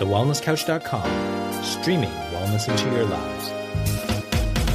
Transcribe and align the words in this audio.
thewellnesscouch.com, 0.00 1.62
streaming 1.62 2.08
wellness 2.32 2.70
into 2.70 2.90
your 2.96 3.04
lives. 3.04 3.50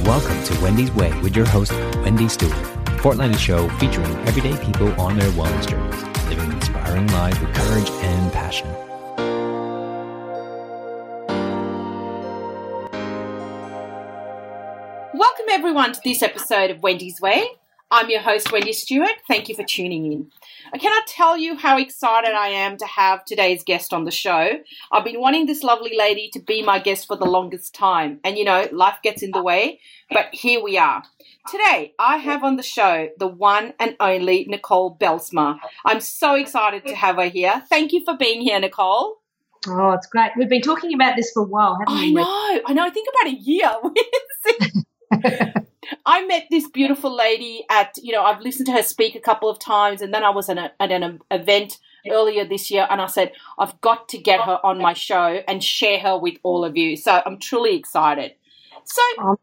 Welcome 0.06 0.40
to 0.44 0.62
Wendy's 0.62 0.92
Way 0.92 1.12
with 1.20 1.34
your 1.34 1.46
host, 1.46 1.72
Wendy 2.04 2.28
Stewart, 2.28 2.52
a 2.52 2.98
fortnightly 2.98 3.36
show 3.36 3.68
featuring 3.80 4.06
everyday 4.28 4.56
people 4.64 4.88
on 5.00 5.18
their 5.18 5.28
wellness 5.30 5.68
journeys, 5.68 6.28
living 6.28 6.52
inspiring 6.52 7.08
lives 7.08 7.40
with 7.40 7.52
courage 7.54 7.90
and 7.90 8.32
passion. 8.32 8.68
Welcome, 15.12 15.46
everyone, 15.50 15.92
to 15.92 16.00
this 16.04 16.22
episode 16.22 16.70
of 16.70 16.84
Wendy's 16.84 17.20
Way. 17.20 17.48
I'm 17.88 18.10
your 18.10 18.20
host, 18.20 18.50
Wendy 18.50 18.72
Stewart. 18.72 19.12
Thank 19.28 19.48
you 19.48 19.54
for 19.54 19.62
tuning 19.62 20.12
in. 20.12 20.30
I 20.74 20.78
cannot 20.78 21.06
tell 21.06 21.38
you 21.38 21.56
how 21.56 21.78
excited 21.78 22.32
I 22.32 22.48
am 22.48 22.76
to 22.78 22.86
have 22.86 23.24
today's 23.24 23.62
guest 23.62 23.94
on 23.94 24.04
the 24.04 24.10
show. 24.10 24.58
I've 24.90 25.04
been 25.04 25.20
wanting 25.20 25.46
this 25.46 25.62
lovely 25.62 25.96
lady 25.96 26.28
to 26.32 26.40
be 26.40 26.64
my 26.64 26.80
guest 26.80 27.06
for 27.06 27.16
the 27.16 27.26
longest 27.26 27.74
time, 27.74 28.18
and 28.24 28.36
you 28.36 28.44
know, 28.44 28.66
life 28.72 28.98
gets 29.04 29.22
in 29.22 29.30
the 29.30 29.42
way, 29.42 29.78
but 30.10 30.26
here 30.32 30.60
we 30.60 30.76
are. 30.76 31.04
Today, 31.48 31.94
I 31.96 32.16
have 32.16 32.42
on 32.42 32.56
the 32.56 32.62
show 32.64 33.08
the 33.18 33.28
one 33.28 33.72
and 33.78 33.94
only 34.00 34.46
Nicole 34.48 34.96
Bijlsma. 34.96 35.58
I'm 35.84 36.00
so 36.00 36.34
excited 36.34 36.86
to 36.86 36.94
have 36.96 37.16
her 37.16 37.28
here. 37.28 37.62
Thank 37.68 37.92
you 37.92 38.04
for 38.04 38.16
being 38.16 38.40
here, 38.40 38.58
Nicole. 38.58 39.18
Oh, 39.68 39.92
it's 39.92 40.08
great. 40.08 40.32
We've 40.36 40.48
been 40.48 40.60
talking 40.62 40.92
about 40.92 41.14
this 41.14 41.30
for 41.32 41.44
a 41.44 41.46
while, 41.46 41.78
haven't 41.78 41.94
I 42.02 42.06
we? 42.06 42.14
know, 42.14 42.60
I 42.66 42.72
know. 42.72 42.84
I 42.84 42.90
think 42.90 43.08
about 43.14 43.32
a 43.32 43.36
year. 43.36 43.70
I 45.12 46.26
met 46.26 46.46
this 46.50 46.68
beautiful 46.68 47.14
lady 47.14 47.64
at, 47.70 47.96
you 48.02 48.12
know, 48.12 48.22
I've 48.22 48.40
listened 48.40 48.66
to 48.66 48.72
her 48.72 48.82
speak 48.82 49.14
a 49.14 49.20
couple 49.20 49.48
of 49.48 49.58
times, 49.58 50.02
and 50.02 50.12
then 50.12 50.24
I 50.24 50.30
was 50.30 50.48
at, 50.48 50.58
a, 50.58 50.72
at 50.80 50.90
an 50.90 51.20
event 51.30 51.78
earlier 52.10 52.44
this 52.44 52.70
year, 52.70 52.86
and 52.90 53.00
I 53.00 53.06
said, 53.06 53.32
I've 53.58 53.80
got 53.80 54.08
to 54.10 54.18
get 54.18 54.40
her 54.40 54.58
on 54.64 54.78
my 54.78 54.92
show 54.92 55.42
and 55.46 55.62
share 55.62 55.98
her 56.00 56.18
with 56.18 56.36
all 56.42 56.64
of 56.64 56.76
you. 56.76 56.96
So 56.96 57.22
I'm 57.24 57.38
truly 57.38 57.76
excited. 57.76 58.32
So 58.84 59.36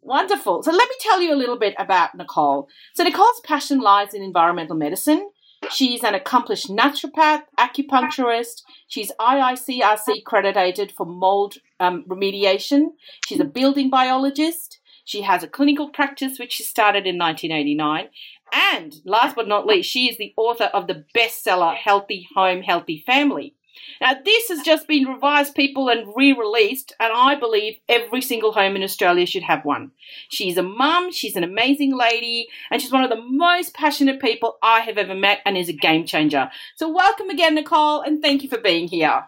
wonderful. 0.00 0.62
So 0.62 0.72
let 0.72 0.88
me 0.88 0.94
tell 1.00 1.20
you 1.20 1.34
a 1.34 1.36
little 1.36 1.58
bit 1.58 1.74
about 1.78 2.14
Nicole. 2.14 2.68
So 2.94 3.04
Nicole's 3.04 3.40
passion 3.44 3.80
lies 3.80 4.14
in 4.14 4.22
environmental 4.22 4.76
medicine. 4.76 5.30
She's 5.70 6.02
an 6.02 6.14
accomplished 6.14 6.68
naturopath, 6.68 7.42
acupuncturist. 7.58 8.62
She's 8.88 9.12
IICRC 9.20 10.18
accredited 10.18 10.92
for 10.92 11.06
mold 11.06 11.54
um, 11.78 12.04
remediation. 12.08 12.88
She's 13.26 13.40
a 13.40 13.44
building 13.44 13.88
biologist. 13.88 14.80
She 15.04 15.22
has 15.22 15.42
a 15.42 15.48
clinical 15.48 15.90
practice 15.90 16.38
which 16.38 16.52
she 16.52 16.62
started 16.62 17.06
in 17.06 17.18
1989. 17.18 18.08
And 18.52 18.94
last 19.04 19.34
but 19.34 19.48
not 19.48 19.66
least, 19.66 19.90
she 19.90 20.10
is 20.10 20.18
the 20.18 20.34
author 20.36 20.64
of 20.64 20.86
the 20.86 21.04
bestseller 21.16 21.74
Healthy 21.74 22.28
Home, 22.34 22.62
Healthy 22.62 23.02
Family. 23.06 23.54
Now, 24.00 24.14
this 24.22 24.48
has 24.48 24.60
just 24.62 24.86
been 24.86 25.06
revised, 25.06 25.54
people, 25.54 25.88
and 25.88 26.12
re 26.14 26.32
released, 26.32 26.92
and 27.00 27.12
I 27.14 27.36
believe 27.36 27.78
every 27.88 28.20
single 28.20 28.52
home 28.52 28.76
in 28.76 28.82
Australia 28.82 29.26
should 29.26 29.44
have 29.44 29.64
one. 29.64 29.92
She's 30.28 30.58
a 30.58 30.62
mum, 30.62 31.10
she's 31.10 31.36
an 31.36 31.44
amazing 31.44 31.96
lady, 31.96 32.48
and 32.70 32.82
she's 32.82 32.92
one 32.92 33.04
of 33.04 33.10
the 33.10 33.22
most 33.22 33.74
passionate 33.74 34.20
people 34.20 34.58
I 34.62 34.80
have 34.80 34.98
ever 34.98 35.14
met 35.14 35.40
and 35.46 35.56
is 35.56 35.68
a 35.68 35.74
game 35.74 36.04
changer. 36.04 36.50
So, 36.76 36.90
welcome 36.90 37.30
again, 37.30 37.54
Nicole, 37.54 38.02
and 38.02 38.20
thank 38.20 38.42
you 38.42 38.48
for 38.48 38.58
being 38.58 38.88
here. 38.88 39.24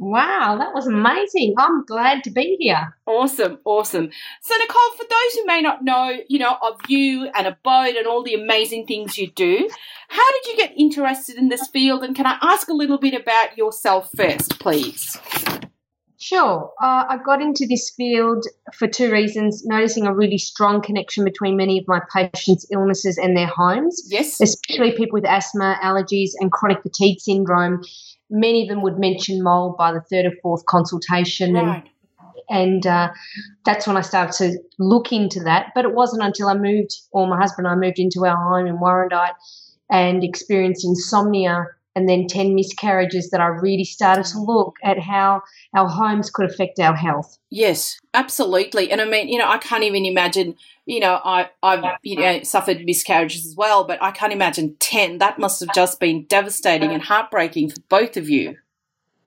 Wow, 0.00 0.56
that 0.58 0.72
was 0.72 0.86
amazing. 0.86 1.52
I'm 1.58 1.84
glad 1.84 2.24
to 2.24 2.30
be 2.30 2.56
here. 2.58 2.96
Awesome, 3.04 3.58
awesome. 3.66 4.08
So, 4.40 4.54
Nicole, 4.56 4.96
for 4.96 5.04
those 5.04 5.34
who 5.34 5.44
may 5.44 5.60
not 5.60 5.84
know, 5.84 6.16
you 6.26 6.38
know, 6.38 6.56
of 6.62 6.80
you 6.88 7.30
and 7.34 7.46
Abode 7.46 7.96
and 7.96 8.06
all 8.06 8.24
the 8.24 8.32
amazing 8.32 8.86
things 8.86 9.18
you 9.18 9.30
do, 9.30 9.68
how 10.08 10.32
did 10.32 10.46
you 10.46 10.56
get 10.56 10.72
interested 10.74 11.36
in 11.36 11.50
this 11.50 11.68
field? 11.68 12.02
And 12.02 12.16
can 12.16 12.24
I 12.24 12.38
ask 12.40 12.68
a 12.70 12.72
little 12.72 12.96
bit 12.96 13.12
about 13.12 13.58
yourself 13.58 14.10
first, 14.16 14.58
please? 14.58 15.18
Sure. 16.16 16.72
Uh, 16.82 17.04
I 17.08 17.18
got 17.22 17.42
into 17.42 17.66
this 17.66 17.90
field 17.94 18.46
for 18.74 18.88
two 18.88 19.10
reasons 19.10 19.66
noticing 19.66 20.06
a 20.06 20.14
really 20.14 20.38
strong 20.38 20.80
connection 20.80 21.24
between 21.24 21.56
many 21.56 21.78
of 21.78 21.84
my 21.88 22.00
patients' 22.14 22.66
illnesses 22.70 23.18
and 23.18 23.36
their 23.36 23.46
homes. 23.46 24.06
Yes. 24.10 24.40
Especially 24.40 24.92
people 24.92 25.14
with 25.14 25.26
asthma, 25.26 25.78
allergies, 25.82 26.30
and 26.38 26.50
chronic 26.52 26.82
fatigue 26.82 27.20
syndrome 27.20 27.82
many 28.30 28.62
of 28.62 28.68
them 28.68 28.82
would 28.82 28.98
mention 28.98 29.42
mold 29.42 29.76
by 29.76 29.92
the 29.92 30.00
third 30.00 30.26
or 30.26 30.32
fourth 30.42 30.64
consultation. 30.66 31.54
Right. 31.54 31.84
And, 32.48 32.84
and 32.84 32.86
uh, 32.86 33.10
that's 33.64 33.86
when 33.86 33.96
I 33.96 34.00
started 34.00 34.32
to 34.38 34.58
look 34.78 35.12
into 35.12 35.40
that. 35.44 35.72
But 35.74 35.84
it 35.84 35.94
wasn't 35.94 36.22
until 36.22 36.48
I 36.48 36.54
moved, 36.54 36.96
or 37.12 37.26
my 37.26 37.38
husband 37.38 37.66
and 37.66 37.76
I 37.76 37.86
moved 37.86 37.98
into 37.98 38.26
our 38.26 38.36
home 38.36 38.66
in 38.66 38.78
Warrandyte 38.78 39.34
and 39.90 40.24
experienced 40.24 40.84
insomnia 40.84 41.66
and 41.96 42.08
then 42.08 42.26
10 42.26 42.54
miscarriages 42.54 43.30
that 43.30 43.40
I 43.40 43.46
really 43.46 43.84
started 43.84 44.24
to 44.26 44.40
look 44.40 44.76
at 44.82 44.98
how 44.98 45.42
our 45.74 45.88
homes 45.88 46.30
could 46.30 46.50
affect 46.50 46.78
our 46.78 46.94
health. 46.94 47.38
Yes, 47.50 47.98
absolutely. 48.14 48.90
And 48.92 49.00
I 49.00 49.04
mean, 49.04 49.28
you 49.28 49.38
know, 49.38 49.48
I 49.48 49.58
can't 49.58 49.82
even 49.82 50.06
imagine, 50.06 50.54
you 50.86 51.00
know, 51.00 51.20
I, 51.24 51.50
I've, 51.62 51.84
you 52.02 52.16
know, 52.16 52.42
suffered 52.42 52.84
miscarriages 52.84 53.46
as 53.46 53.56
well, 53.56 53.84
but 53.84 54.00
I 54.02 54.12
can't 54.12 54.32
imagine 54.32 54.76
10. 54.78 55.18
That 55.18 55.38
must 55.38 55.60
have 55.60 55.74
just 55.74 55.98
been 55.98 56.26
devastating 56.26 56.92
and 56.92 57.02
heartbreaking 57.02 57.70
for 57.70 57.80
both 57.88 58.16
of 58.16 58.28
you. 58.28 58.56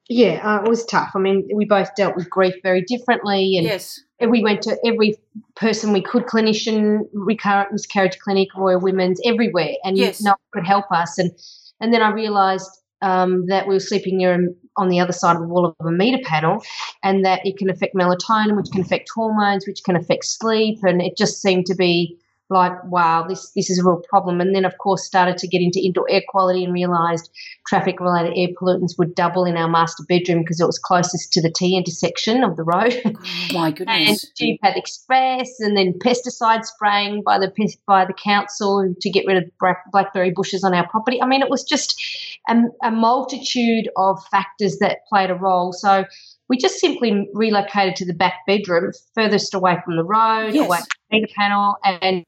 Yeah, 0.10 0.42
uh, 0.44 0.64
it 0.64 0.70
was 0.70 0.86
tough. 0.86 1.12
I 1.16 1.20
mean, 1.20 1.48
we 1.54 1.66
both 1.66 1.96
dealt 1.96 2.16
with 2.16 2.30
grief 2.30 2.56
very 2.62 2.82
differently. 2.82 3.58
And 3.58 3.66
yes. 3.66 4.02
we 4.20 4.44
went 4.44 4.62
to 4.64 4.78
every 4.86 5.16
person 5.56 5.94
we 5.94 6.02
could, 6.02 6.24
clinician, 6.24 7.08
recurrent 7.14 7.72
miscarriage 7.72 8.20
clinic, 8.20 8.50
Royal 8.56 8.82
Women's, 8.82 9.20
everywhere, 9.26 9.74
and 9.84 9.98
yes. 9.98 10.22
no 10.22 10.32
one 10.32 10.38
could 10.52 10.68
help 10.68 10.92
us. 10.92 11.18
And 11.18 11.32
and 11.80 11.94
then 11.94 12.02
I 12.02 12.12
realised 12.12 12.70
um, 13.02 13.46
that 13.48 13.68
we 13.68 13.74
were 13.74 13.80
sleeping 13.80 14.18
near 14.18 14.50
on 14.78 14.90
the 14.90 15.00
other 15.00 15.12
side 15.12 15.36
of 15.36 15.42
the 15.42 15.48
wall 15.48 15.76
of 15.80 15.86
a 15.86 15.92
meter 15.92 16.24
panel, 16.24 16.64
and 17.04 17.26
that 17.26 17.46
it 17.46 17.58
can 17.58 17.70
affect 17.70 17.96
melatonin, 17.96 18.56
which 18.56 18.72
can 18.72 18.82
affect 18.82 19.10
hormones, 19.14 19.68
which 19.68 19.84
can 19.84 19.96
affect 19.96 20.26
sleep, 20.26 20.80
and 20.84 21.02
it 21.02 21.18
just 21.18 21.42
seemed 21.42 21.66
to 21.68 21.76
be 21.76 22.18
like, 22.54 22.72
wow, 22.86 23.26
this 23.28 23.52
this 23.56 23.70
is 23.70 23.80
a 23.80 23.84
real 23.84 24.02
problem. 24.08 24.40
And 24.40 24.56
then, 24.56 24.64
of 24.64 24.78
course, 24.78 25.04
started 25.04 25.38
to 25.40 25.48
get 25.48 25.62
into 25.62 25.84
indoor 25.84 26.10
air 26.10 26.22
quality 26.28 26.64
and 26.64 26.74
realised 26.74 27.30
traffic 27.68 28.00
related 28.00 28.34
air 28.38 28.50
pollutants 28.60 28.98
would 28.98 29.16
double 29.16 29.46
in 29.46 29.58
our 29.58 29.68
master 29.68 30.04
bedroom 30.08 30.40
because 30.40 30.62
it 30.62 30.66
was 30.66 30.80
closest 30.80 31.34
to 31.34 31.42
the 31.42 31.52
T 31.52 31.76
intersection 31.76 32.44
of 32.44 32.56
the 32.56 32.64
road. 32.64 33.02
Oh, 33.06 33.12
my 33.54 33.72
goodness. 33.76 34.24
and 34.40 34.60
GPAD 34.60 34.78
Express, 34.78 35.60
and 35.60 35.76
then 35.76 35.94
pesticide 35.94 36.64
spraying 36.64 37.24
by 37.24 37.40
the 37.40 37.52
by 37.86 38.06
the 38.06 38.14
council 38.14 38.94
to 39.02 39.10
get 39.10 39.26
rid 39.28 39.38
of 39.38 39.52
blackberry 39.92 40.32
bushes 40.32 40.64
on 40.64 40.74
our 40.74 40.88
property. 40.88 41.22
I 41.22 41.26
mean, 41.26 41.42
it 41.42 41.50
was 41.50 41.64
just 41.64 42.02
a, 42.48 42.56
a 42.84 42.92
multitude 42.92 43.90
of 43.98 44.24
factors 44.28 44.78
that 44.80 45.00
played 45.10 45.30
a 45.30 45.36
role. 45.36 45.74
So 45.74 46.06
we 46.50 46.58
just 46.58 46.80
simply 46.80 47.28
relocated 47.34 47.96
to 47.98 48.06
the 48.06 48.14
back 48.14 48.46
bedroom, 48.46 48.92
furthest 49.16 49.54
away 49.54 49.78
from 49.84 49.96
the 49.96 50.04
road, 50.04 50.54
yes. 50.54 50.68
away 50.68 50.78
from 50.78 50.88
the 51.10 51.20
meter 51.20 51.34
panel, 51.36 51.78
and 51.84 52.24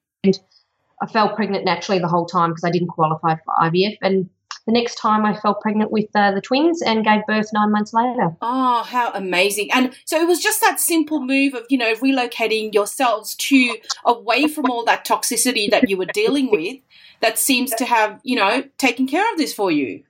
I 1.02 1.08
fell 1.08 1.36
pregnant 1.36 1.66
naturally 1.66 2.00
the 2.00 2.08
whole 2.08 2.26
time 2.26 2.52
because 2.52 2.64
I 2.64 2.72
didn't 2.72 2.88
qualify 2.88 3.36
for 3.36 3.54
IVF. 3.62 3.98
And 4.02 4.30
the 4.66 4.72
next 4.72 4.96
time 4.96 5.26
I 5.26 5.36
fell 5.36 5.54
pregnant 5.54 5.92
with 5.92 6.08
uh, 6.16 6.32
the 6.32 6.42
twins 6.42 6.82
and 6.82 7.04
gave 7.04 7.26
birth 7.28 7.50
nine 7.54 7.72
months 7.72 7.94
later. 7.94 8.36
Oh, 8.42 8.84
how 8.84 9.12
amazing. 9.14 9.72
And 9.72 9.96
so 10.06 10.20
it 10.20 10.28
was 10.28 10.42
just 10.42 10.62
that 10.62 10.80
simple 10.80 11.22
move 11.22 11.54
of, 11.54 11.66
you 11.70 11.78
know, 11.78 11.94
relocating 11.96 12.74
yourselves 12.74 13.36
to 13.36 13.78
away 14.06 14.48
from 14.48 14.72
all 14.72 14.84
that 14.86 15.06
toxicity 15.06 15.70
that 15.70 15.90
you 15.90 15.98
were 15.98 16.06
dealing 16.06 16.50
with 16.50 16.78
that 17.22 17.38
seems 17.38 17.72
to 17.76 17.86
have, 17.86 18.20
you 18.24 18.36
know, 18.36 18.64
taken 18.78 19.08
care 19.08 19.32
of 19.32 19.38
this 19.38 19.54
for 19.54 19.72
you. 19.72 20.04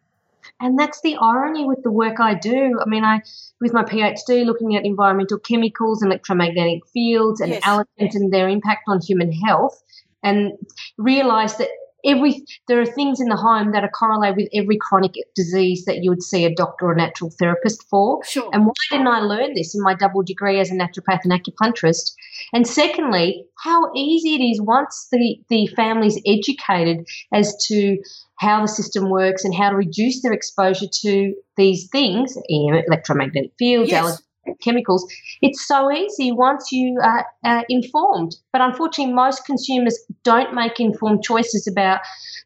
And 0.62 0.80
that's 0.80 1.02
the 1.02 1.18
irony 1.18 1.66
with 1.66 1.84
the 1.84 1.92
work 1.92 2.20
I 2.20 2.34
do. 2.34 2.80
I 2.82 2.88
mean, 2.88 3.04
I, 3.04 3.22
with 3.60 3.74
my 3.74 3.84
PhD, 3.84 4.46
looking 4.46 4.76
at 4.76 4.86
environmental 4.86 5.38
chemicals, 5.38 6.02
electromagnetic 6.02 6.88
fields, 6.94 7.42
and 7.42 7.52
Yes. 7.52 7.64
allergens 7.64 8.16
and 8.16 8.32
their 8.32 8.48
impact 8.48 8.84
on 8.88 9.02
human 9.02 9.34
health, 9.34 9.84
and 10.26 10.52
realize 10.98 11.58
that 11.58 11.70
every 12.06 12.46
there 12.68 12.80
are 12.80 12.86
things 12.86 13.20
in 13.20 13.28
the 13.30 13.36
home 13.36 13.72
that 13.72 13.84
are 13.84 13.90
correlated 13.90 14.38
with 14.38 14.50
every 14.54 14.78
chronic 14.78 15.14
disease 15.36 15.86
that 15.86 16.04
you 16.04 16.10
would 16.10 16.22
see 16.22 16.46
a 16.46 16.54
doctor 16.54 16.88
or 16.88 16.96
natural 16.96 17.32
therapist 17.40 17.84
for. 17.90 18.24
Sure. 18.24 18.50
And 18.54 18.66
why 18.66 18.74
didn't 18.92 19.08
I 19.08 19.20
learn 19.20 19.56
this 19.56 19.74
in 19.76 19.82
my 19.82 19.96
double 19.96 20.22
degree 20.24 20.60
as 20.60 20.70
a 20.70 20.76
naturopath 20.76 21.22
and 21.24 21.34
acupuncturist? 21.34 22.14
And 22.54 22.68
secondly, 22.68 23.46
how 23.64 23.92
easy 23.96 24.36
it 24.36 24.42
is 24.42 24.62
once 24.62 25.08
the, 25.12 25.38
the 25.50 25.68
family's 25.68 26.22
educated 26.26 27.08
as 27.34 27.56
to 27.68 27.98
how 28.38 28.62
the 28.62 28.68
system 28.68 29.10
works 29.10 29.46
and 29.46 29.56
how 29.56 29.70
to 29.70 29.76
reduce 29.76 30.22
their 30.22 30.34
exposure 30.34 30.88
to 31.02 31.34
these 31.58 31.88
things, 31.90 32.38
electromagnetic 32.50 33.52
fields, 33.58 33.90
Yes. 33.90 34.04
allergens, 34.04 34.22
chemicals. 34.62 35.06
It's 35.42 35.68
so 35.68 35.92
easy 35.92 36.32
once 36.32 36.72
you 36.72 37.00
are 37.02 37.26
uh, 37.44 37.64
informed. 37.70 38.36
But 38.52 38.62
unfortunately, 38.62 39.14
most 39.14 39.46
consumers 39.46 39.98
don't 40.24 40.54
make 40.54 40.80
informed 40.80 41.24
choices 41.24 41.68
about 41.68 42.02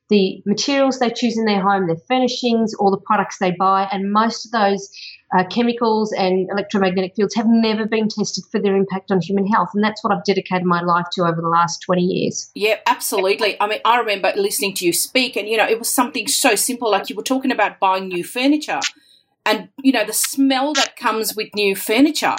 the 0.10 0.42
materials 0.46 1.00
they 1.00 1.10
choose 1.12 1.38
in 1.38 1.46
their 1.46 1.62
home, 1.62 1.88
their 1.88 1.98
furnishings, 2.07 2.74
or 2.80 2.92
the 2.92 2.98
products 2.98 3.38
they 3.40 3.51
buy. 3.51 3.88
And 3.92 4.12
most 4.12 4.46
of 4.46 4.51
those 4.51 4.90
uh, 5.38 5.44
chemicals 5.46 6.12
and 6.12 6.50
electromagnetic 6.50 7.16
fields 7.16 7.36
have 7.36 7.46
never 7.48 7.86
been 7.86 8.07
tested 8.10 8.44
for 8.51 8.60
their 8.60 8.75
impact 8.75 9.12
on 9.12 9.22
human 9.22 9.46
health. 9.46 9.69
And 9.75 9.84
that's 9.84 10.04
what 10.04 10.12
I've 10.12 10.24
dedicated 10.24 10.66
my 10.66 10.81
life 10.81 11.06
to 11.13 11.24
over 11.24 11.40
the 11.40 11.48
last 11.48 11.81
20 11.81 12.01
years. 12.01 12.50
Yeah, 12.56 12.78
absolutely. 12.88 13.56
I 13.62 13.68
mean, 13.68 13.80
I 13.86 13.98
remember 14.00 14.34
listening 14.36 14.74
to 14.75 14.86
you 14.86 14.94
speak, 14.94 15.36
and 15.36 15.48
you 15.48 15.57
know, 15.57 15.68
it 15.68 15.78
was 15.78 15.90
something 15.90 16.28
so 16.28 16.56
simple, 16.56 16.90
like 16.90 17.10
you 17.10 17.16
were 17.16 17.24
talking 17.24 17.51
about 17.51 17.80
buying 17.80 18.07
new 18.07 18.24
furniture. 18.24 18.80
And 19.45 19.69
you 19.81 19.91
know 19.91 20.06
the 20.06 20.13
smell 20.13 20.74
that 20.74 20.95
comes 20.95 21.36
with 21.36 21.47
new 21.56 21.75
furniture. 21.75 22.36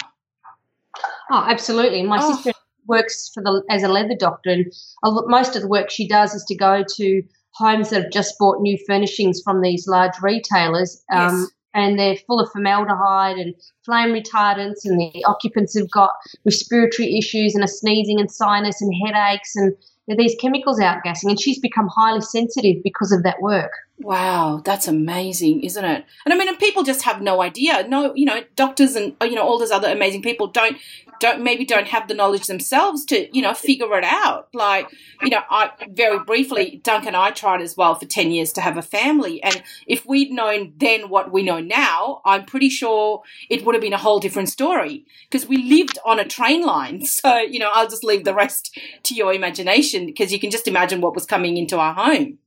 Oh, 1.31 1.45
absolutely. 1.47 2.03
My 2.03 2.19
Oh. 2.21 2.35
sister 2.35 2.51
works 2.87 3.29
for 3.33 3.41
the 3.43 3.63
as 3.69 3.83
a 3.83 3.87
leather 3.87 4.15
doctor, 4.17 4.49
and 4.51 4.65
most 5.03 5.55
of 5.55 5.61
the 5.61 5.67
work 5.67 5.89
she 5.89 6.07
does 6.07 6.33
is 6.33 6.43
to 6.45 6.55
go 6.55 6.83
to 6.97 7.21
homes 7.53 7.89
that 7.89 8.03
have 8.03 8.11
just 8.11 8.37
bought 8.39 8.61
new 8.61 8.77
furnishings 8.87 9.41
from 9.43 9.61
these 9.61 9.87
large 9.87 10.13
retailers. 10.21 11.03
Um, 11.11 11.41
Yes. 11.41 11.47
And 11.73 11.97
they're 11.97 12.17
full 12.27 12.41
of 12.41 12.51
formaldehyde 12.51 13.37
and 13.37 13.55
flame 13.85 14.09
retardants, 14.09 14.83
and 14.83 14.99
the 14.99 15.23
occupants 15.23 15.73
have 15.79 15.89
got 15.89 16.11
respiratory 16.43 17.17
issues 17.17 17.55
and 17.55 17.63
are 17.63 17.67
sneezing 17.67 18.19
and 18.19 18.29
sinus 18.29 18.81
and 18.81 18.93
headaches, 19.05 19.55
and 19.55 19.73
these 20.17 20.35
chemicals 20.35 20.81
outgassing. 20.81 21.29
And 21.29 21.39
she's 21.39 21.59
become 21.59 21.87
highly 21.87 22.19
sensitive 22.19 22.83
because 22.83 23.13
of 23.13 23.23
that 23.23 23.41
work. 23.41 23.71
Wow, 24.03 24.61
that's 24.65 24.87
amazing, 24.87 25.61
isn't 25.61 25.85
it? 25.85 26.05
And 26.25 26.33
I 26.33 26.37
mean, 26.37 26.47
and 26.47 26.57
people 26.57 26.81
just 26.81 27.03
have 27.03 27.21
no 27.21 27.41
idea. 27.41 27.87
No, 27.87 28.15
you 28.15 28.25
know, 28.25 28.43
doctors 28.55 28.95
and 28.95 29.15
you 29.21 29.35
know 29.35 29.43
all 29.43 29.59
those 29.59 29.69
other 29.69 29.91
amazing 29.91 30.23
people 30.23 30.47
don't 30.47 30.77
don't 31.19 31.43
maybe 31.43 31.65
don't 31.65 31.87
have 31.87 32.07
the 32.07 32.15
knowledge 32.15 32.47
themselves 32.47 33.05
to 33.05 33.29
you 33.35 33.43
know 33.43 33.53
figure 33.53 33.95
it 33.99 34.03
out. 34.03 34.49
Like 34.55 34.87
you 35.21 35.29
know, 35.29 35.41
I 35.51 35.69
very 35.91 36.17
briefly, 36.19 36.81
Duncan 36.83 37.09
and 37.09 37.17
I 37.17 37.29
tried 37.29 37.61
as 37.61 37.77
well 37.77 37.93
for 37.93 38.07
ten 38.07 38.31
years 38.31 38.51
to 38.53 38.61
have 38.61 38.75
a 38.75 38.81
family, 38.81 39.41
and 39.43 39.61
if 39.85 40.03
we'd 40.05 40.31
known 40.31 40.73
then 40.77 41.09
what 41.09 41.31
we 41.31 41.43
know 41.43 41.59
now, 41.59 42.21
I'm 42.25 42.45
pretty 42.45 42.69
sure 42.69 43.21
it 43.51 43.63
would 43.63 43.75
have 43.75 43.83
been 43.83 43.93
a 43.93 43.97
whole 43.97 44.19
different 44.19 44.49
story 44.49 45.05
because 45.29 45.47
we 45.47 45.57
lived 45.57 45.99
on 46.03 46.19
a 46.19 46.27
train 46.27 46.65
line. 46.65 47.05
So 47.21 47.37
you 47.37 47.59
know, 47.59 47.69
I'll 47.71 47.89
just 47.89 48.03
leave 48.03 48.23
the 48.23 48.33
rest 48.33 48.79
to 49.03 49.13
your 49.13 49.31
imagination 49.31 50.07
because 50.07 50.31
you 50.31 50.39
can 50.39 50.49
just 50.49 50.67
imagine 50.67 51.01
what 51.01 51.13
was 51.13 51.25
coming 51.25 51.55
into 51.57 51.77
our 51.77 51.93
home. 51.93 52.39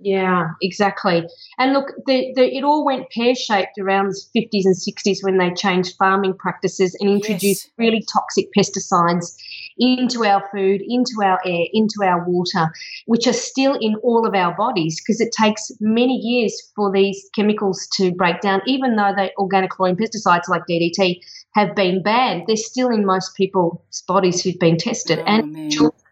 Yeah, 0.00 0.48
exactly. 0.60 1.24
And 1.58 1.72
look, 1.72 1.86
the, 2.06 2.32
the, 2.34 2.44
it 2.44 2.64
all 2.64 2.84
went 2.84 3.10
pear 3.10 3.34
shaped 3.34 3.78
around 3.78 4.08
the 4.08 4.40
50s 4.40 4.64
and 4.64 4.74
60s 4.74 5.22
when 5.22 5.38
they 5.38 5.52
changed 5.54 5.94
farming 5.98 6.34
practices 6.34 6.96
and 7.00 7.08
introduced 7.10 7.44
Yes. 7.44 7.70
really 7.78 8.04
toxic 8.12 8.46
pesticides 8.56 9.36
into 9.78 10.24
our 10.24 10.42
food, 10.52 10.82
into 10.86 11.22
our 11.22 11.40
air, 11.44 11.66
into 11.72 12.02
our 12.02 12.24
water, 12.28 12.72
which 13.06 13.26
are 13.26 13.32
still 13.32 13.76
in 13.80 13.94
all 13.96 14.26
of 14.26 14.34
our 14.34 14.54
bodies 14.56 15.00
because 15.00 15.20
it 15.20 15.32
takes 15.32 15.70
many 15.80 16.16
years 16.16 16.60
for 16.74 16.92
these 16.92 17.28
chemicals 17.34 17.86
to 17.94 18.12
break 18.12 18.40
down. 18.40 18.60
Even 18.66 18.96
though 18.96 19.12
they 19.16 19.30
organochlorine 19.38 19.96
pesticides 19.96 20.48
like 20.48 20.62
DDT 20.68 21.20
have 21.54 21.74
been 21.74 22.02
banned, 22.02 22.44
they're 22.46 22.56
still 22.56 22.90
in 22.90 23.06
most 23.06 23.36
people's 23.36 24.02
bodies 24.08 24.42
who've 24.42 24.58
been 24.58 24.76
tested. 24.76 25.20
Oh, 25.20 25.24
and 25.26 25.52
man. 25.52 25.70
children. 25.70 26.03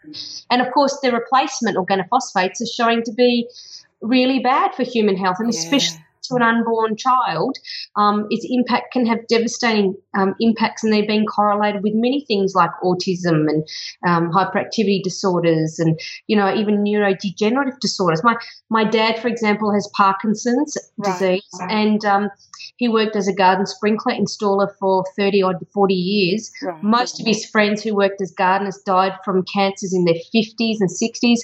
And 0.50 0.62
of 0.62 0.72
course, 0.72 0.98
the 1.02 1.12
replacement 1.12 1.76
organophosphates 1.76 2.60
are 2.60 2.66
showing 2.66 3.02
to 3.04 3.12
be 3.12 3.48
really 4.00 4.40
bad 4.40 4.74
for 4.74 4.82
human 4.82 5.16
health, 5.16 5.36
and 5.38 5.52
Yeah. 5.52 5.58
especially 5.58 6.04
to 6.32 6.36
an 6.36 6.42
unborn 6.42 6.96
child, 6.96 7.56
um, 7.96 8.26
its 8.30 8.46
impact 8.48 8.92
can 8.92 9.06
have 9.06 9.26
devastating 9.28 9.94
um, 10.18 10.34
impacts, 10.40 10.82
and 10.84 10.92
they've 10.92 11.06
been 11.06 11.26
correlated 11.26 11.82
with 11.82 11.92
many 11.94 12.24
things 12.26 12.54
like 12.54 12.70
autism 12.82 13.48
and 13.48 13.66
um, 14.06 14.30
hyperactivity 14.32 15.02
disorders, 15.02 15.78
and 15.78 15.98
you 16.26 16.36
know 16.36 16.54
even 16.54 16.84
neurodegenerative 16.84 17.78
disorders. 17.80 18.22
My 18.24 18.36
my 18.70 18.84
dad, 18.84 19.18
for 19.18 19.28
example, 19.28 19.72
has 19.72 19.88
Parkinson's 19.96 20.76
Right. 20.98 21.12
disease, 21.18 21.60
and 21.68 22.04
um, 22.04 22.28
he 22.76 22.88
worked 22.88 23.16
as 23.16 23.28
a 23.28 23.32
garden 23.34 23.66
sprinkler 23.66 24.12
installer 24.14 24.68
for 24.78 25.04
thirty 25.16 25.42
odd 25.42 25.56
forty 25.72 25.94
years. 25.94 26.50
Right. 26.62 26.82
Most 26.82 27.20
of 27.20 27.26
his 27.26 27.44
friends 27.46 27.82
who 27.82 27.94
worked 27.96 28.20
as 28.20 28.30
gardeners 28.32 28.80
died 28.84 29.12
from 29.24 29.44
cancers 29.52 29.92
in 29.92 30.04
their 30.04 30.14
50s 30.34 30.76
and 30.80 30.90
60s. 30.90 31.40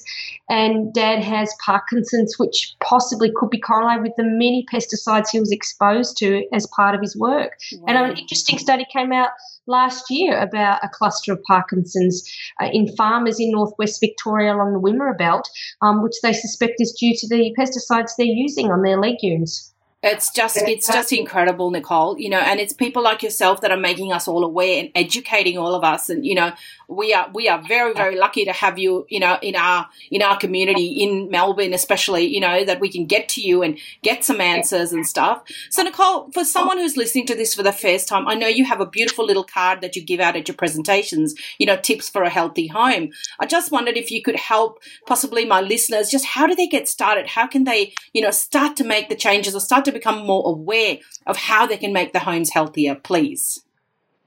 And 0.49 0.93
dad 0.95 1.23
has 1.23 1.55
Parkinson's, 1.65 2.39
which 2.39 2.75
possibly 2.83 3.31
could 3.35 3.51
be 3.51 3.61
correlated 3.61 4.03
with 4.03 4.13
the 4.17 4.25
many 4.25 4.65
pesticides 4.79 5.31
he 5.31 5.41
was 5.41 5.53
exposed 5.53 6.17
to 6.19 6.45
as 6.53 6.67
part 6.69 6.95
of 6.95 7.01
his 7.01 7.17
work. 7.17 7.59
And 7.87 7.97
an 7.97 8.17
interesting 8.17 8.59
study 8.59 8.87
came 8.93 9.13
out 9.13 9.31
last 9.67 10.11
year 10.11 10.39
about 10.39 10.81
a 10.83 10.89
cluster 10.89 11.33
of 11.33 11.43
Parkinson's 11.43 12.29
uh, 12.61 12.69
in 12.73 12.95
farmers 12.97 13.39
in 13.39 13.51
northwest 13.51 14.01
Victoria 14.01 14.55
along 14.55 14.73
the 14.73 14.81
Wimmera 14.81 15.17
Belt, 15.17 15.49
um, 15.83 16.03
which 16.03 16.17
they 16.23 16.33
suspect 16.33 16.75
is 16.79 16.93
due 16.93 17.15
to 17.17 17.29
the 17.29 17.55
pesticides 17.59 18.13
they're 18.17 18.27
using 18.27 18.71
on 18.71 18.83
their 18.83 18.99
legumes. 18.99 19.75
It's 20.01 20.31
just 20.31 20.57
it's 20.57 20.87
just 20.87 21.13
incredible, 21.13 21.73
Nicole. 21.73 22.17
You 22.19 22.31
know, 22.31 22.39
and 22.39 22.61
it's 22.61 22.73
people 22.73 23.03
like 23.03 23.21
yourself 23.21 23.63
that 23.63 23.73
are 23.73 23.77
making 23.77 24.13
us 24.13 24.29
all 24.29 24.45
aware 24.45 24.79
and 24.79 24.91
educating 24.95 25.59
all 25.59 25.75
of 25.75 25.83
us. 25.83 26.09
And 26.09 26.25
you 26.25 26.37
know, 26.37 26.53
we 26.89 27.13
are 27.13 27.31
we 27.35 27.49
are 27.49 27.63
very 27.63 27.93
very 27.93 28.17
lucky 28.17 28.47
to 28.47 28.53
have 28.53 28.79
you. 28.79 29.07
You 29.11 29.21
know, 29.21 29.39
in 29.43 29.55
our 29.55 29.89
in 30.11 30.23
our 30.23 30.39
community 30.39 30.87
in 30.87 31.31
Melbourne, 31.31 31.75
especially. 31.75 32.27
You 32.27 32.41
know 32.41 32.65
that 32.65 32.81
we 32.81 32.91
can 32.91 33.05
get 33.05 33.29
to 33.31 33.41
you 33.43 33.63
and 33.63 33.79
get 34.03 34.25
some 34.25 34.41
answers 34.41 34.93
and 34.93 35.07
stuff. 35.07 35.43
So, 35.69 35.83
Nicole, 35.83 36.31
for 36.33 36.45
someone 36.45 36.79
who's 36.79 36.97
listening 36.97 37.27
to 37.27 37.35
this 37.35 37.55
for 37.55 37.63
the 37.63 37.73
first 37.73 38.09
time, 38.09 38.27
I 38.27 38.35
know 38.35 38.47
you 38.47 38.65
have 38.65 38.81
a 38.81 38.87
beautiful 38.87 39.27
little 39.27 39.45
card 39.45 39.83
that 39.83 39.97
you 39.97 40.03
give 40.03 40.21
out 40.21 40.37
at 40.37 40.49
your 40.49 40.57
presentations. 40.57 41.35
You 41.59 41.67
know, 41.67 41.77
tips 41.77 42.09
for 42.09 42.23
a 42.23 42.31
healthy 42.31 42.69
home. 42.69 43.11
I 43.39 43.47
just 43.47 43.71
wondered 43.71 43.99
if 43.99 44.11
you 44.11 44.23
could 44.23 44.37
help 44.37 44.83
possibly 45.07 45.45
my 45.45 45.61
listeners. 45.61 46.09
Just 46.09 46.25
how 46.25 46.47
do 46.47 46.55
they 46.55 46.67
get 46.67 46.89
started? 46.89 47.27
How 47.27 47.47
can 47.47 47.65
they 47.65 47.93
you 48.15 48.23
know 48.23 48.31
start 48.31 48.77
to 48.79 48.85
make 48.85 49.11
the 49.11 49.17
changes 49.17 49.55
or 49.55 49.61
start 49.61 49.85
to 49.85 49.93
become 49.93 50.27
more 50.27 50.49
aware 50.49 50.99
of 51.27 51.37
how 51.37 51.67
they 51.67 51.77
can 51.77 51.93
make 51.93 52.15
the 52.15 52.21
homes 52.21 52.51
healthier, 52.51 52.95
please? 52.95 53.63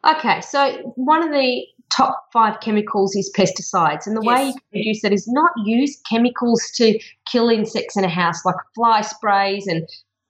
Okay, 0.03 0.41
so 0.41 0.93
one 0.95 1.23
of 1.23 1.29
the 1.29 1.65
top 1.95 2.25
five 2.31 2.59
chemicals 2.61 3.15
is 3.15 3.31
pesticides, 3.37 4.07
and 4.07 4.15
the 4.15 4.21
way 4.21 4.39
you 4.39 4.45
Yes. 4.47 4.53
can 4.53 4.79
reduce 4.79 5.01
that 5.01 5.13
is 5.13 5.27
not 5.27 5.51
use 5.65 5.99
chemicals 6.09 6.71
to 6.75 6.99
kill 7.25 7.49
insects 7.49 7.97
in 7.97 8.03
a 8.03 8.09
house, 8.09 8.43
like 8.45 8.55
fly 8.75 9.01
sprays 9.01 9.67
and 9.67 9.87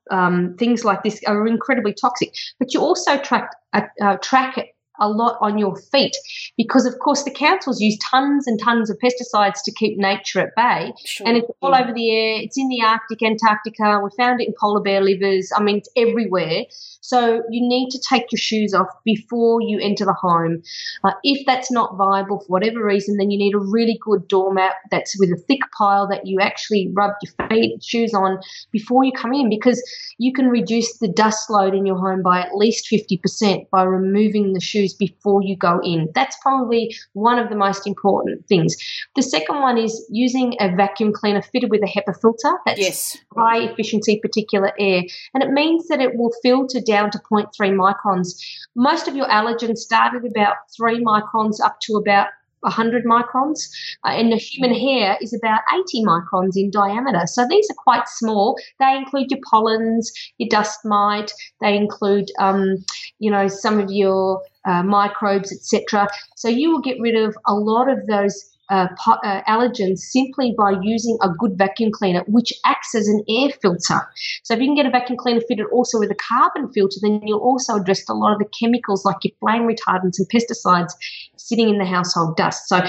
um, 0.10 0.56
things 0.58 0.84
like 0.84 1.04
this 1.04 1.22
are 1.28 1.48
incredibly 1.48 1.94
toxic. 1.94 2.34
But 2.60 2.74
you 2.74 2.82
also 2.82 3.18
track 3.18 3.52
uh, 3.74 3.82
uh, 4.02 4.18
track 4.18 4.58
it 4.58 4.76
a 5.00 5.10
lot 5.10 5.38
on 5.42 5.58
your 5.58 5.76
feet 5.76 6.16
because, 6.58 6.86
of 6.86 6.98
course, 7.00 7.24
the 7.24 7.32
councils 7.32 7.82
use 7.82 7.98
tons 8.00 8.48
and 8.48 8.60
tons 8.60 8.90
of 8.90 8.98
pesticides 8.98 9.60
to 9.66 9.72
keep 9.72 9.98
nature 9.98 10.40
at 10.40 10.56
bay. 10.56 10.94
Sure. 11.06 11.28
And 11.28 11.38
it's 11.38 11.48
all 11.62 11.74
over 11.76 11.94
the 11.94 12.12
air. 12.12 12.42
It's 12.42 12.58
in 12.58 12.68
the 12.70 12.82
Arctic, 12.84 13.24
Antarctica. 13.24 14.00
We 14.04 14.10
found 14.18 14.42
it 14.42 14.48
in 14.48 14.54
polar 14.60 14.82
bear 14.82 15.02
livers. 15.02 15.52
I 15.56 15.62
mean, 15.62 15.78
it's 15.78 15.90
everywhere. 15.96 16.66
So 17.02 17.42
you 17.50 17.68
need 17.68 17.90
to 17.90 18.00
take 18.00 18.32
your 18.32 18.38
shoes 18.38 18.74
off 18.74 18.88
before 19.04 19.62
you 19.62 19.80
enter 19.80 20.06
the 20.06 20.14
home. 20.14 20.62
Uh, 21.04 21.14
if 21.24 21.46
that's 21.46 21.72
not 21.72 21.98
viable 21.98 22.40
for 22.40 22.48
whatever 22.48 22.84
reason, 22.84 23.18
then 23.18 23.32
you 23.32 23.38
need 23.38 23.56
a 23.56 23.60
really 23.60 24.00
good 24.02 24.28
doormat 24.28 24.74
that's 24.92 25.20
with 25.20 25.30
a 25.30 25.42
thick 25.48 25.62
pile 25.78 26.08
that 26.10 26.28
you 26.28 26.40
actually 26.40 26.92
rub 26.94 27.12
your 27.24 27.50
feet, 27.50 27.84
shoes 27.84 28.14
on 28.14 28.40
before 28.72 29.04
you 29.04 29.12
come 29.12 29.34
in 29.34 29.50
because 29.50 29.82
you 30.20 30.32
can 30.32 30.48
reduce 30.48 31.00
the 31.00 31.08
dust 31.08 31.50
load 31.50 31.74
in 31.74 31.86
your 31.86 31.98
home 31.98 32.22
by 32.22 32.40
at 32.40 32.56
least 32.56 32.88
50% 32.92 33.70
by 33.72 33.84
removing 33.84 34.54
the 34.54 34.60
shoes 34.60 34.81
before 34.90 35.42
you 35.42 35.56
go 35.56 35.80
in. 35.84 36.10
That's 36.14 36.38
probably 36.42 36.96
one 37.14 37.40
of 37.40 37.50
the 37.50 37.56
most 37.56 37.88
important 37.88 38.46
things. 38.48 38.76
The 39.16 39.22
second 39.22 39.62
one 39.62 39.78
is 39.78 40.06
using 40.10 40.56
a 40.60 40.76
vacuum 40.76 41.14
cleaner 41.14 41.42
fitted 41.42 41.70
with 41.70 41.82
a 41.84 41.88
HEPA 41.88 42.20
filter. 42.20 42.58
That's 42.66 42.80
yes. 42.80 43.18
high 43.36 43.60
efficiency 43.60 44.22
particulate 44.24 44.74
air. 44.80 45.04
And 45.34 45.44
it 45.44 45.52
means 45.52 45.88
that 45.88 46.02
it 46.02 46.16
will 46.16 46.32
filter 46.42 46.82
down 46.82 47.12
to 47.12 47.20
0.3 47.20 47.48
microns. 47.60 48.42
Most 48.76 49.08
of 49.08 49.16
your 49.16 49.28
allergens 49.28 49.78
start 49.78 50.16
at 50.16 50.26
about 50.26 50.56
3 50.76 51.04
microns 51.04 51.60
up 51.64 51.80
to 51.82 51.96
about 51.96 52.28
100 52.62 53.06
microns, 53.06 53.70
uh, 54.06 54.10
and 54.10 54.32
the 54.32 54.38
human 54.38 54.74
hair 54.74 55.18
is 55.22 55.34
about 55.34 55.62
80 55.74 56.04
microns 56.04 56.56
in 56.56 56.72
diameter. 56.72 57.26
So 57.26 57.48
these 57.48 57.70
are 57.70 57.84
quite 57.84 58.08
small. 58.08 58.58
They 58.80 58.96
include 58.96 59.32
your 59.32 59.40
pollens, 59.50 60.12
your 60.38 60.50
dust 60.50 60.80
mite, 60.86 61.32
they 61.60 61.76
include, 61.76 62.30
um, 62.40 62.78
you 63.20 63.32
know, 63.32 63.48
some 63.48 63.80
of 63.80 63.90
your 63.92 64.42
uh, 64.66 64.84
microbes, 64.84 65.52
etc. 65.52 66.08
So 66.36 66.48
you 66.48 66.72
will 66.72 66.82
get 66.82 67.00
rid 67.00 67.16
of 67.16 67.36
a 67.48 67.54
lot 67.54 67.90
of 67.90 68.06
those 68.08 68.52
uh, 68.72 68.88
uh, 69.06 69.42
allergens 69.48 70.00
simply 70.00 70.56
by 70.58 70.74
using 70.82 71.18
a 71.22 71.30
good 71.38 71.58
vacuum 71.58 71.92
cleaner, 71.92 72.24
which 72.28 72.54
acts 72.66 72.96
as 72.96 73.08
an 73.08 73.24
air 73.30 73.50
filter. 73.62 74.00
So 74.44 74.54
if 74.54 74.60
you 74.60 74.68
can 74.68 74.76
get 74.76 74.86
a 74.86 74.90
vacuum 74.90 75.18
cleaner 75.18 75.42
fitted 75.48 75.66
also 75.72 76.00
with 76.00 76.10
a 76.10 76.16
carbon 76.16 76.72
filter, 76.72 76.98
then 77.02 77.22
you'll 77.26 77.40
also 77.40 77.76
address 77.76 78.08
a 78.10 78.14
lot 78.14 78.34
of 78.34 78.40
the 78.40 78.50
chemicals 78.60 79.06
like 79.06 79.18
your 79.24 79.34
flame 79.40 79.68
retardants 79.68 80.18
and 80.18 80.28
pesticides 80.30 80.94
sitting 81.36 81.70
in 81.70 81.78
the 81.78 81.86
household 81.86 82.38
dust. 82.38 82.68
So 82.68 82.82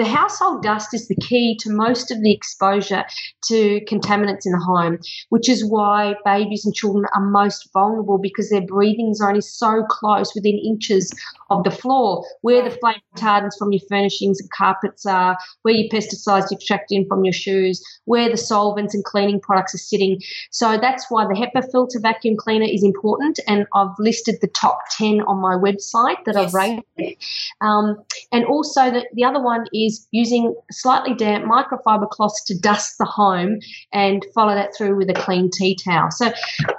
the 0.00 0.06
household 0.06 0.62
dust 0.62 0.94
is 0.94 1.08
the 1.08 1.14
key 1.16 1.54
to 1.60 1.70
most 1.70 2.10
of 2.10 2.22
the 2.22 2.32
exposure 2.32 3.04
to 3.44 3.82
contaminants 3.84 4.46
in 4.46 4.52
the 4.52 4.58
home, 4.58 4.98
which 5.28 5.46
is 5.46 5.62
why 5.62 6.14
babies 6.24 6.64
and 6.64 6.74
children 6.74 7.04
are 7.14 7.20
most 7.20 7.68
vulnerable 7.74 8.16
because 8.16 8.48
their 8.48 8.62
breathing 8.62 9.12
zone 9.12 9.36
is 9.36 9.52
so 9.52 9.84
close 9.90 10.34
within 10.34 10.56
inches 10.56 11.12
of 11.50 11.64
the 11.64 11.70
floor, 11.70 12.24
where 12.40 12.64
the 12.64 12.74
flame 12.78 12.94
retardants 13.14 13.58
from 13.58 13.72
your 13.72 13.82
furnishings 13.90 14.40
and 14.40 14.50
carpets 14.52 15.04
are, 15.04 15.36
where 15.62 15.74
your 15.74 15.90
pesticides 15.90 16.46
you've 16.50 16.64
tracked 16.64 16.90
in 16.90 17.04
from 17.06 17.22
your 17.22 17.34
shoes, 17.34 17.82
where 18.06 18.30
the 18.30 18.38
solvents 18.38 18.94
and 18.94 19.04
cleaning 19.04 19.38
products 19.38 19.74
are 19.74 19.78
sitting. 19.78 20.18
So 20.50 20.78
that's 20.80 21.10
why 21.10 21.26
the 21.26 21.34
HEPA 21.34 21.70
filter 21.70 22.00
vacuum 22.00 22.36
cleaner 22.38 22.64
is 22.66 22.82
important, 22.82 23.38
and 23.46 23.66
I've 23.74 23.98
listed 23.98 24.36
the 24.40 24.48
top 24.48 24.78
10 24.96 25.20
on 25.22 25.42
my 25.42 25.56
website 25.56 26.24
that 26.24 26.36
Yes. 26.36 26.54
I've 26.54 26.54
rated. 26.54 27.18
Um, 27.60 28.02
and 28.32 28.46
also, 28.46 28.90
the, 28.90 29.06
the 29.12 29.24
other 29.24 29.42
one 29.42 29.66
is 29.74 29.89
is 29.90 30.06
using 30.10 30.54
slightly 30.70 31.14
damp 31.14 31.44
microfiber 31.44 32.08
cloths 32.08 32.44
to 32.44 32.58
dust 32.58 32.96
the 32.98 33.04
home 33.04 33.58
and 33.92 34.24
follow 34.34 34.54
that 34.54 34.74
through 34.76 34.96
with 34.96 35.10
a 35.10 35.14
clean 35.14 35.50
tea 35.52 35.76
towel. 35.76 36.10
So, 36.10 36.32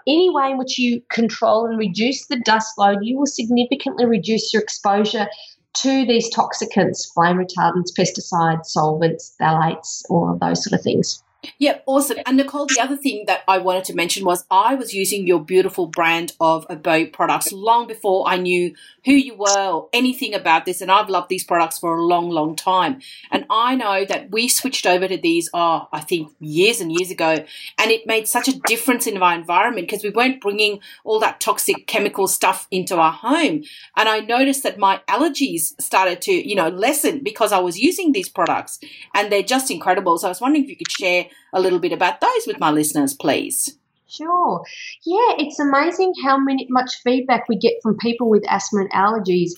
any 0.07 0.29
way 0.29 0.51
in 0.51 0.57
which 0.57 0.77
you 0.79 1.01
control 1.09 1.65
and 1.65 1.77
reduce 1.77 2.27
the 2.27 2.39
dust 2.39 2.77
load, 2.77 2.99
you 3.01 3.17
will 3.17 3.25
significantly 3.25 4.05
reduce 4.05 4.53
your 4.53 4.61
exposure 4.61 5.27
to 5.73 6.05
these 6.05 6.33
toxicants, 6.33 7.11
flame 7.13 7.37
retardants, 7.37 7.91
pesticides, 7.97 8.65
solvents, 8.65 9.35
phthalates, 9.39 10.03
all 10.09 10.31
of 10.31 10.39
those 10.39 10.63
sort 10.63 10.77
of 10.77 10.83
things. 10.83 11.23
Yeah, 11.57 11.79
awesome. 11.87 12.19
And 12.27 12.37
Nicole, 12.37 12.67
the 12.67 12.79
other 12.79 12.95
thing 12.95 13.23
that 13.25 13.41
I 13.47 13.57
wanted 13.57 13.83
to 13.85 13.95
mention 13.95 14.23
was 14.25 14.45
I 14.51 14.75
was 14.75 14.93
using 14.93 15.25
your 15.25 15.43
beautiful 15.43 15.87
brand 15.87 16.33
of 16.39 16.67
Abode 16.69 17.13
products 17.13 17.51
long 17.51 17.87
before 17.87 18.27
I 18.27 18.37
knew 18.37 18.75
who 19.05 19.13
you 19.13 19.33
were 19.33 19.69
or 19.71 19.89
anything 19.91 20.35
about 20.35 20.65
this. 20.65 20.81
And 20.81 20.91
I've 20.91 21.09
loved 21.09 21.29
these 21.29 21.43
products 21.43 21.79
for 21.79 21.97
a 21.97 22.03
long, 22.03 22.29
long 22.29 22.55
time. 22.55 23.01
And 23.31 23.45
I 23.49 23.73
know 23.73 24.05
that 24.05 24.29
we 24.29 24.47
switched 24.47 24.85
over 24.85 25.07
to 25.07 25.17
these, 25.17 25.49
oh, 25.51 25.87
I 25.91 26.01
think 26.01 26.31
years 26.39 26.79
and 26.79 26.91
years 26.91 27.09
ago. 27.09 27.43
And 27.79 27.89
it 27.91 28.05
made 28.05 28.27
such 28.27 28.47
a 28.47 28.59
difference 28.59 29.07
in 29.07 29.17
my 29.17 29.33
environment 29.33 29.87
because 29.87 30.03
we 30.03 30.11
weren't 30.11 30.41
bringing 30.41 30.79
all 31.03 31.19
that 31.21 31.39
toxic 31.39 31.87
chemical 31.87 32.27
stuff 32.27 32.67
into 32.69 32.97
our 32.97 33.11
home. 33.11 33.63
And 33.97 34.07
I 34.07 34.19
noticed 34.19 34.61
that 34.61 34.77
my 34.77 35.01
allergies 35.09 35.81
started 35.81 36.21
to, 36.21 36.31
you 36.31 36.55
know, 36.55 36.69
lessen 36.69 37.23
because 37.23 37.51
I 37.51 37.59
was 37.59 37.79
using 37.79 38.11
these 38.11 38.29
products 38.29 38.79
and 39.15 39.31
they're 39.31 39.41
just 39.41 39.71
incredible. 39.71 40.19
So 40.19 40.27
I 40.27 40.29
was 40.29 40.41
wondering 40.41 40.65
if 40.65 40.69
you 40.69 40.75
could 40.75 40.91
share 40.91 41.25
a 41.53 41.61
little 41.61 41.79
bit 41.79 41.93
about 41.93 42.21
those 42.21 42.47
with 42.47 42.59
my 42.59 42.71
listeners, 42.71 43.13
please. 43.13 43.77
Sure. 44.07 44.63
Yeah, 45.05 45.35
it's 45.37 45.59
amazing 45.59 46.13
how 46.23 46.37
many 46.37 46.67
much 46.69 46.95
feedback 47.03 47.47
we 47.47 47.55
get 47.55 47.75
from 47.81 47.97
people 47.97 48.29
with 48.29 48.43
asthma 48.49 48.81
and 48.81 48.91
allergies 48.91 49.51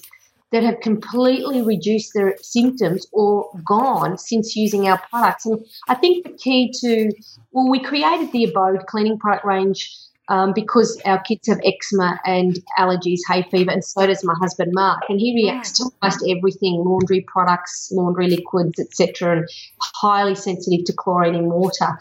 that 0.51 0.61
have 0.61 0.79
completely 0.81 1.63
reduced 1.63 2.11
their 2.13 2.37
symptoms 2.39 3.07
or 3.11 3.49
gone 3.67 4.19
since 4.19 4.55
using 4.55 4.87
our 4.87 4.99
products. 5.09 5.47
And 5.47 5.65
I 5.87 5.95
think 5.95 6.23
the 6.23 6.33
key 6.33 6.71
to 6.81 7.11
well, 7.51 7.69
we 7.69 7.79
created 7.79 8.31
the 8.31 8.43
Abode 8.43 8.85
cleaning 8.85 9.17
product 9.17 9.45
range 9.45 9.91
um, 10.29 10.53
because 10.53 11.01
our 11.05 11.21
kids 11.21 11.47
have 11.47 11.59
eczema 11.65 12.19
and 12.25 12.59
allergies, 12.79 13.19
hay 13.29 13.43
fever, 13.51 13.71
and 13.71 13.83
so 13.83 14.07
does 14.07 14.23
my 14.23 14.33
husband 14.39 14.71
Mark. 14.73 15.01
And 15.09 15.19
he 15.19 15.35
reacts 15.35 15.73
to 15.73 15.89
almost 16.01 16.25
everything: 16.29 16.83
laundry 16.85 17.25
products, 17.27 17.91
laundry 17.91 18.27
liquids, 18.27 18.79
etc., 18.79 19.37
and 19.37 19.49
highly 19.81 20.35
sensitive 20.35 20.85
to 20.85 20.93
chlorine 20.93 21.35
in 21.35 21.49
water. 21.49 21.97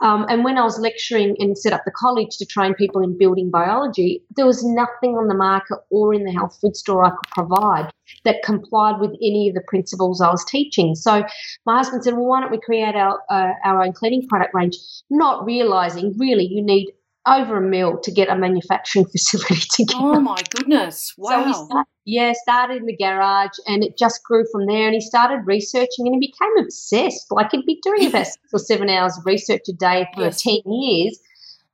Um, 0.00 0.26
and 0.28 0.44
when 0.44 0.56
I 0.58 0.62
was 0.62 0.78
lecturing 0.78 1.34
and 1.40 1.58
set 1.58 1.72
up 1.72 1.82
the 1.84 1.90
college 1.90 2.36
to 2.38 2.46
train 2.46 2.74
people 2.74 3.02
in 3.02 3.18
building 3.18 3.50
biology, 3.50 4.22
there 4.36 4.46
was 4.46 4.64
nothing 4.64 5.16
on 5.16 5.26
the 5.26 5.34
market 5.34 5.78
or 5.90 6.14
in 6.14 6.24
the 6.24 6.32
health 6.32 6.56
food 6.60 6.76
store 6.76 7.04
I 7.04 7.10
could 7.10 7.30
provide 7.32 7.90
that 8.24 8.42
complied 8.44 9.00
with 9.00 9.10
any 9.22 9.48
of 9.48 9.54
the 9.54 9.60
principles 9.66 10.20
I 10.20 10.30
was 10.30 10.44
teaching. 10.44 10.94
So 10.94 11.24
my 11.66 11.78
husband 11.78 12.04
said, 12.04 12.14
"Well, 12.14 12.26
why 12.26 12.40
don't 12.40 12.50
we 12.50 12.60
create 12.60 12.94
our 12.94 13.20
uh, 13.28 13.52
our 13.64 13.82
own 13.82 13.92
cleaning 13.92 14.26
product 14.28 14.54
range?" 14.54 14.76
Not 15.10 15.44
realizing 15.44 16.16
really 16.16 16.46
you 16.46 16.62
need 16.62 16.92
over 17.28 17.58
a 17.58 17.60
mil 17.60 17.98
to 18.02 18.10
get 18.10 18.28
a 18.28 18.36
manufacturing 18.36 19.06
facility 19.12 19.66
together. 19.70 20.00
Oh 20.00 20.20
my 20.20 20.42
goodness! 20.50 21.14
Wow. 21.16 21.52
So 21.52 21.64
started, 21.66 21.90
yeah, 22.04 22.32
started 22.42 22.78
in 22.78 22.86
the 22.86 22.96
garage, 22.96 23.56
and 23.66 23.84
it 23.84 23.98
just 23.98 24.22
grew 24.24 24.44
from 24.50 24.66
there. 24.66 24.86
And 24.86 24.94
he 24.94 25.00
started 25.00 25.42
researching, 25.46 26.06
and 26.06 26.14
he 26.14 26.32
became 26.32 26.64
obsessed. 26.64 27.26
Like 27.30 27.50
he'd 27.52 27.66
be 27.66 27.80
doing 27.82 28.06
about 28.06 28.26
six 28.26 28.38
or 28.52 28.58
seven 28.58 28.88
hours 28.88 29.16
of 29.18 29.26
research 29.26 29.62
a 29.68 29.72
day 29.72 30.06
for 30.14 30.24
yes. 30.24 30.42
ten 30.42 30.60
years. 30.66 31.18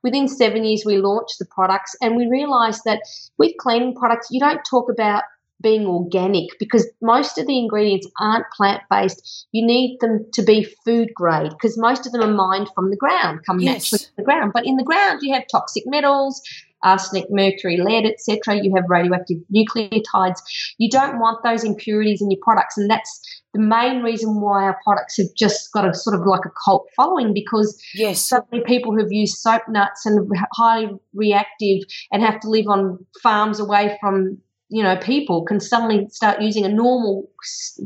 Within 0.03 0.29
seven 0.29 0.65
years, 0.65 0.83
we 0.85 0.99
launched 0.99 1.39
the 1.39 1.47
products, 1.47 1.97
and 2.03 2.17
we 2.17 2.27
realised 2.27 2.83
that 2.85 3.01
with 3.39 3.53
cleaning 3.59 3.95
products, 3.95 4.29
you 4.31 4.39
don't 4.39 4.61
talk 4.69 4.91
about 4.91 5.23
being 5.63 5.87
organic 5.87 6.51
because 6.59 6.89
most 7.01 7.39
of 7.39 7.47
the 7.47 7.59
ingredients 7.59 8.09
aren't 8.21 8.45
plant 8.57 8.83
based. 8.91 9.47
You 9.53 9.67
need 9.67 9.99
them 10.01 10.27
to 10.35 10.43
be 10.43 10.67
food 10.85 11.09
grade 11.15 11.51
because 11.51 11.79
most 11.79 12.07
of 12.07 12.13
them 12.13 12.23
are 12.23 12.33
mined 12.33 12.69
from 12.75 12.91
the 12.91 12.97
ground, 12.97 13.41
come 13.47 13.61
yes. 13.61 13.93
naturally 13.93 14.05
from 14.05 14.15
the 14.19 14.25
ground. 14.25 14.53
But 14.55 14.67
in 14.67 14.77
the 14.77 14.85
ground, 14.85 15.21
you 15.23 15.33
have 15.33 15.45
toxic 15.51 15.85
metals, 15.87 16.43
arsenic, 16.83 17.27
mercury, 17.31 17.79
lead, 17.79 18.05
etc. 18.07 18.63
You 18.63 18.75
have 18.77 18.85
radioactive 18.89 19.39
nucleotides. 19.55 20.39
You 20.79 20.91
don't 20.91 21.19
want 21.19 21.43
those 21.43 21.65
impurities 21.65 22.21
in 22.21 22.31
your 22.31 22.41
products, 22.43 22.77
and 22.77 22.91
that's 22.91 23.43
the 23.55 23.61
main 23.61 24.03
reason 24.03 24.41
why 24.41 24.65
our 24.65 24.79
products 24.85 25.17
have 25.17 25.29
just 25.37 25.73
got 25.73 25.89
a 25.89 25.95
sort 25.95 26.19
of 26.19 26.27
like 26.27 26.45
a 26.45 26.51
cult 26.65 26.89
following 26.97 27.33
because 27.33 27.81
yes. 27.95 28.21
so 28.21 28.45
many 28.51 28.65
people 28.65 28.93
who've 28.93 29.13
used 29.13 29.37
soap 29.39 29.63
nuts 29.69 30.05
and 30.05 30.29
highly 30.53 30.89
reactive 31.15 31.83
and 32.13 32.23
have 32.23 32.41
to 32.41 32.51
live 32.51 32.67
on 32.67 32.99
farms 33.23 33.61
away 33.61 33.97
from 34.01 34.39
you 34.69 34.83
know, 34.83 34.97
people 34.97 35.45
can 35.45 35.61
suddenly 35.61 36.09
start 36.11 36.41
using 36.41 36.65
a 36.65 36.69
normal 36.69 37.31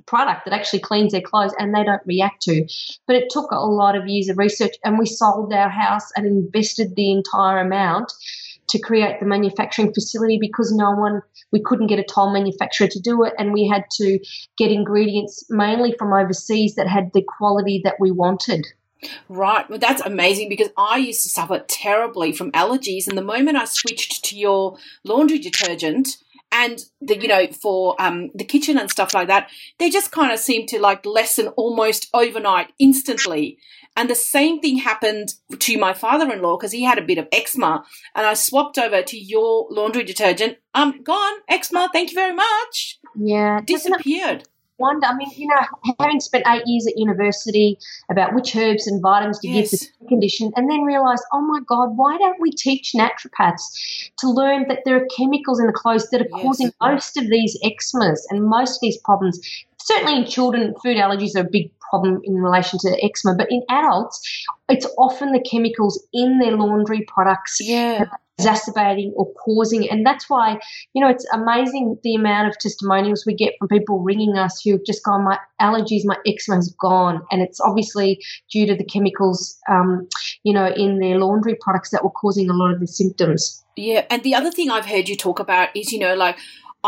product 0.06 0.44
that 0.44 0.54
actually 0.54 0.80
cleans 0.80 1.12
their 1.12 1.20
clothes 1.20 1.54
and 1.58 1.74
they 1.74 1.84
don't 1.84 2.02
react 2.06 2.42
to. 2.42 2.66
But 3.06 3.16
it 3.16 3.30
took 3.30 3.50
a 3.50 3.66
lot 3.66 3.96
of 3.96 4.06
years 4.06 4.28
of 4.28 4.38
research, 4.38 4.74
and 4.84 4.98
we 4.98 5.06
sold 5.06 5.52
our 5.52 5.68
house 5.68 6.10
and 6.16 6.26
invested 6.26 6.94
the 6.94 7.10
entire 7.10 7.58
amount 7.58 8.12
to 8.68 8.78
create 8.78 9.18
the 9.18 9.26
manufacturing 9.26 9.92
facility 9.92 10.38
because 10.40 10.72
no 10.72 10.92
one, 10.92 11.22
we 11.52 11.62
couldn't 11.62 11.86
get 11.86 11.98
a 11.98 12.04
toll 12.04 12.32
manufacturer 12.32 12.86
to 12.86 13.00
do 13.00 13.24
it, 13.24 13.34
and 13.38 13.52
we 13.52 13.66
had 13.66 13.84
to 13.92 14.18
get 14.56 14.70
ingredients 14.70 15.44
mainly 15.48 15.94
from 15.98 16.12
overseas 16.12 16.74
that 16.76 16.86
had 16.86 17.10
the 17.12 17.24
quality 17.38 17.80
that 17.84 17.96
we 17.98 18.10
wanted. 18.10 18.66
Right. 19.28 19.68
Well, 19.70 19.78
that's 19.78 20.02
amazing 20.02 20.48
because 20.48 20.70
I 20.76 20.96
used 20.96 21.22
to 21.22 21.28
suffer 21.28 21.64
terribly 21.68 22.32
from 22.32 22.50
allergies. 22.52 23.06
And 23.06 23.16
the 23.16 23.22
moment 23.22 23.56
I 23.56 23.64
switched 23.64 24.24
to 24.24 24.36
your 24.36 24.76
laundry 25.04 25.38
detergent, 25.38 26.16
and 26.50 26.80
the 27.00 27.18
you 27.18 27.28
know 27.28 27.46
for 27.48 28.00
um, 28.00 28.30
the 28.34 28.44
kitchen 28.44 28.78
and 28.78 28.90
stuff 28.90 29.14
like 29.14 29.28
that 29.28 29.50
they 29.78 29.90
just 29.90 30.10
kind 30.12 30.32
of 30.32 30.38
seem 30.38 30.66
to 30.66 30.80
like 30.80 31.04
lessen 31.04 31.48
almost 31.48 32.08
overnight 32.14 32.72
instantly. 32.78 33.58
And 33.96 34.08
the 34.08 34.14
same 34.14 34.60
thing 34.60 34.78
happened 34.78 35.34
to 35.58 35.76
my 35.76 35.92
father-in-law 35.92 36.56
because 36.56 36.70
he 36.70 36.84
had 36.84 36.98
a 36.98 37.02
bit 37.02 37.18
of 37.18 37.26
eczema. 37.32 37.84
And 38.14 38.26
i 38.26 38.34
swapped 38.34 38.78
over 38.78 39.02
to 39.02 39.18
your 39.18 39.66
laundry 39.70 40.04
detergent. 40.04 40.58
Um 40.74 41.02
gone. 41.02 41.38
Eczema 41.48 41.88
thank 41.92 42.10
you 42.10 42.14
very 42.14 42.34
much. 42.34 43.00
Yeah 43.16 43.60
disappeared 43.60 44.44
wonder. 44.78 45.06
I 45.06 45.16
mean, 45.16 45.30
you 45.36 45.46
know, 45.46 45.94
having 46.00 46.20
spent 46.20 46.44
eight 46.46 46.62
years 46.66 46.86
at 46.86 46.98
university 46.98 47.78
about 48.10 48.34
which 48.34 48.54
herbs 48.56 48.86
and 48.86 49.02
vitamins 49.02 49.38
to 49.40 49.48
yes. 49.48 49.70
give 49.70 49.80
the 50.00 50.06
condition, 50.06 50.52
and 50.56 50.70
then 50.70 50.82
realise, 50.82 51.22
oh 51.32 51.40
my 51.40 51.60
God, 51.66 51.96
why 51.96 52.16
don't 52.18 52.40
we 52.40 52.50
teach 52.50 52.92
naturopaths 52.94 54.10
to 54.18 54.30
learn 54.30 54.66
that 54.68 54.80
there 54.84 54.96
are 54.96 55.06
chemicals 55.16 55.60
in 55.60 55.66
the 55.66 55.72
clothes 55.72 56.08
that 56.10 56.20
are 56.20 56.28
yes. 56.30 56.42
causing 56.42 56.72
most 56.80 57.16
of 57.16 57.28
these 57.28 57.58
eczemas 57.64 58.20
and 58.30 58.44
most 58.44 58.76
of 58.76 58.80
these 58.82 58.98
problems? 58.98 59.40
Certainly 59.80 60.16
in 60.16 60.26
children, 60.26 60.74
food 60.82 60.96
allergies 60.96 61.36
are 61.36 61.46
a 61.46 61.50
big 61.50 61.70
problem 61.90 62.20
in 62.24 62.34
relation 62.34 62.78
to 62.80 63.02
eczema, 63.02 63.34
but 63.34 63.50
in 63.50 63.62
adults, 63.70 64.20
it's 64.68 64.86
often 64.98 65.32
the 65.32 65.40
chemicals 65.40 66.06
in 66.12 66.38
their 66.38 66.56
laundry 66.56 67.06
products 67.08 67.58
yeah 67.60 68.04
exacerbating 68.38 69.12
or 69.16 69.32
causing. 69.34 69.88
And 69.90 70.06
that's 70.06 70.30
why, 70.30 70.58
you 70.94 71.02
know, 71.02 71.10
it's 71.10 71.26
amazing 71.32 71.98
the 72.04 72.14
amount 72.14 72.48
of 72.48 72.58
testimonials 72.58 73.24
we 73.26 73.34
get 73.34 73.54
from 73.58 73.68
people 73.68 74.00
ringing 74.00 74.36
us 74.36 74.62
who've 74.62 74.84
just 74.84 75.04
gone, 75.04 75.24
my 75.24 75.38
allergies, 75.60 76.02
my 76.04 76.16
eczema's 76.26 76.74
gone. 76.80 77.22
And 77.30 77.42
it's 77.42 77.60
obviously 77.60 78.22
due 78.50 78.66
to 78.66 78.76
the 78.76 78.84
chemicals, 78.84 79.58
um, 79.68 80.08
you 80.44 80.52
know, 80.52 80.68
in 80.68 81.00
their 81.00 81.18
laundry 81.18 81.56
products 81.60 81.90
that 81.90 82.04
were 82.04 82.10
causing 82.10 82.48
a 82.48 82.54
lot 82.54 82.72
of 82.72 82.80
the 82.80 82.86
symptoms. 82.86 83.64
Yeah. 83.76 84.06
And 84.10 84.22
the 84.22 84.34
other 84.34 84.50
thing 84.50 84.70
I've 84.70 84.86
heard 84.86 85.08
you 85.08 85.16
talk 85.16 85.40
about 85.40 85.76
is, 85.76 85.92
you 85.92 85.98
know, 85.98 86.14
like, 86.14 86.38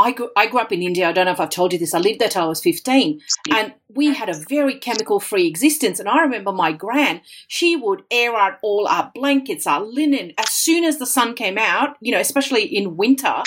I 0.01 0.13
grew, 0.13 0.31
I 0.37 0.47
grew 0.47 0.61
up 0.61 0.73
in 0.73 0.83
India. 0.83 1.09
I 1.09 1.13
don't 1.13 1.27
know 1.27 1.33
if 1.33 1.41
I've 1.41 1.51
told 1.51 1.73
you 1.73 1.79
this. 1.79 1.95
I 1.95 1.99
lived 1.99 2.21
there 2.21 2.29
till 2.29 2.43
I 2.43 2.47
was 2.47 2.63
15. 2.63 3.21
And 3.53 3.75
we 3.89 4.15
had 4.15 4.29
a 4.29 4.39
very 4.49 4.79
chemical 4.79 5.21
free 5.21 5.47
existence. 5.47 5.99
And 5.99 6.09
I 6.09 6.21
remember 6.21 6.53
my 6.53 6.73
gran, 6.73 7.21
she 7.49 7.77
would 7.77 8.03
air 8.11 8.37
out 8.37 8.59
all 8.63 8.87
our 8.89 9.11
blankets, 9.15 9.67
our 9.67 9.83
linen. 9.83 10.33
As 10.39 10.51
soon 10.51 10.85
as 10.85 10.99
the 10.99 11.07
sun 11.07 11.35
came 11.35 11.59
out, 11.59 11.97
you 12.01 12.13
know, 12.13 12.21
especially 12.21 12.65
in 12.65 12.97
winter, 12.97 13.43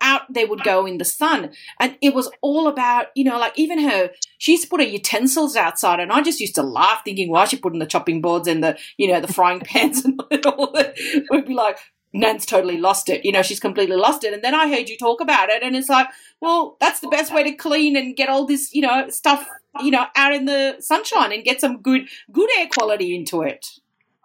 out 0.00 0.22
they 0.32 0.44
would 0.44 0.62
go 0.62 0.86
in 0.86 0.98
the 0.98 1.04
sun. 1.04 1.50
And 1.80 1.96
it 2.00 2.14
was 2.14 2.30
all 2.40 2.68
about, 2.68 3.06
you 3.14 3.24
know, 3.24 3.38
like 3.38 3.58
even 3.58 3.80
her, 3.80 4.10
she 4.38 4.52
used 4.52 4.64
to 4.64 4.70
put 4.70 4.80
her 4.80 4.86
utensils 4.86 5.56
outside. 5.56 6.00
And 6.00 6.12
I 6.12 6.22
just 6.22 6.40
used 6.40 6.54
to 6.56 6.62
laugh 6.62 7.02
thinking, 7.04 7.30
why 7.30 7.44
is 7.44 7.50
she 7.50 7.58
putting 7.58 7.80
the 7.80 7.86
chopping 7.86 8.20
boards 8.20 8.48
and 8.48 8.62
the, 8.62 8.78
you 8.96 9.08
know, 9.08 9.20
the 9.20 9.32
frying 9.32 9.60
pans 9.64 10.04
and 10.04 10.46
all 10.46 10.72
that? 10.72 10.96
We'd 11.30 11.46
be 11.46 11.54
like, 11.54 11.78
Nan's 12.12 12.46
totally 12.46 12.78
lost 12.78 13.08
it. 13.08 13.24
You 13.24 13.32
know, 13.32 13.42
she's 13.42 13.60
completely 13.60 13.96
lost 13.96 14.24
it. 14.24 14.32
And 14.32 14.42
then 14.42 14.54
I 14.54 14.68
heard 14.68 14.88
you 14.88 14.96
talk 14.96 15.20
about 15.20 15.50
it, 15.50 15.62
and 15.62 15.76
it's 15.76 15.88
like, 15.88 16.08
well, 16.40 16.76
that's 16.80 17.00
the 17.00 17.08
best 17.08 17.32
way 17.34 17.42
to 17.42 17.52
clean 17.52 17.96
and 17.96 18.16
get 18.16 18.28
all 18.28 18.46
this, 18.46 18.74
you 18.74 18.82
know, 18.82 19.08
stuff, 19.10 19.48
you 19.82 19.90
know, 19.90 20.06
out 20.16 20.34
in 20.34 20.44
the 20.44 20.76
sunshine 20.80 21.32
and 21.32 21.44
get 21.44 21.60
some 21.60 21.80
good, 21.82 22.08
good 22.32 22.48
air 22.58 22.68
quality 22.72 23.14
into 23.14 23.42
it. 23.42 23.80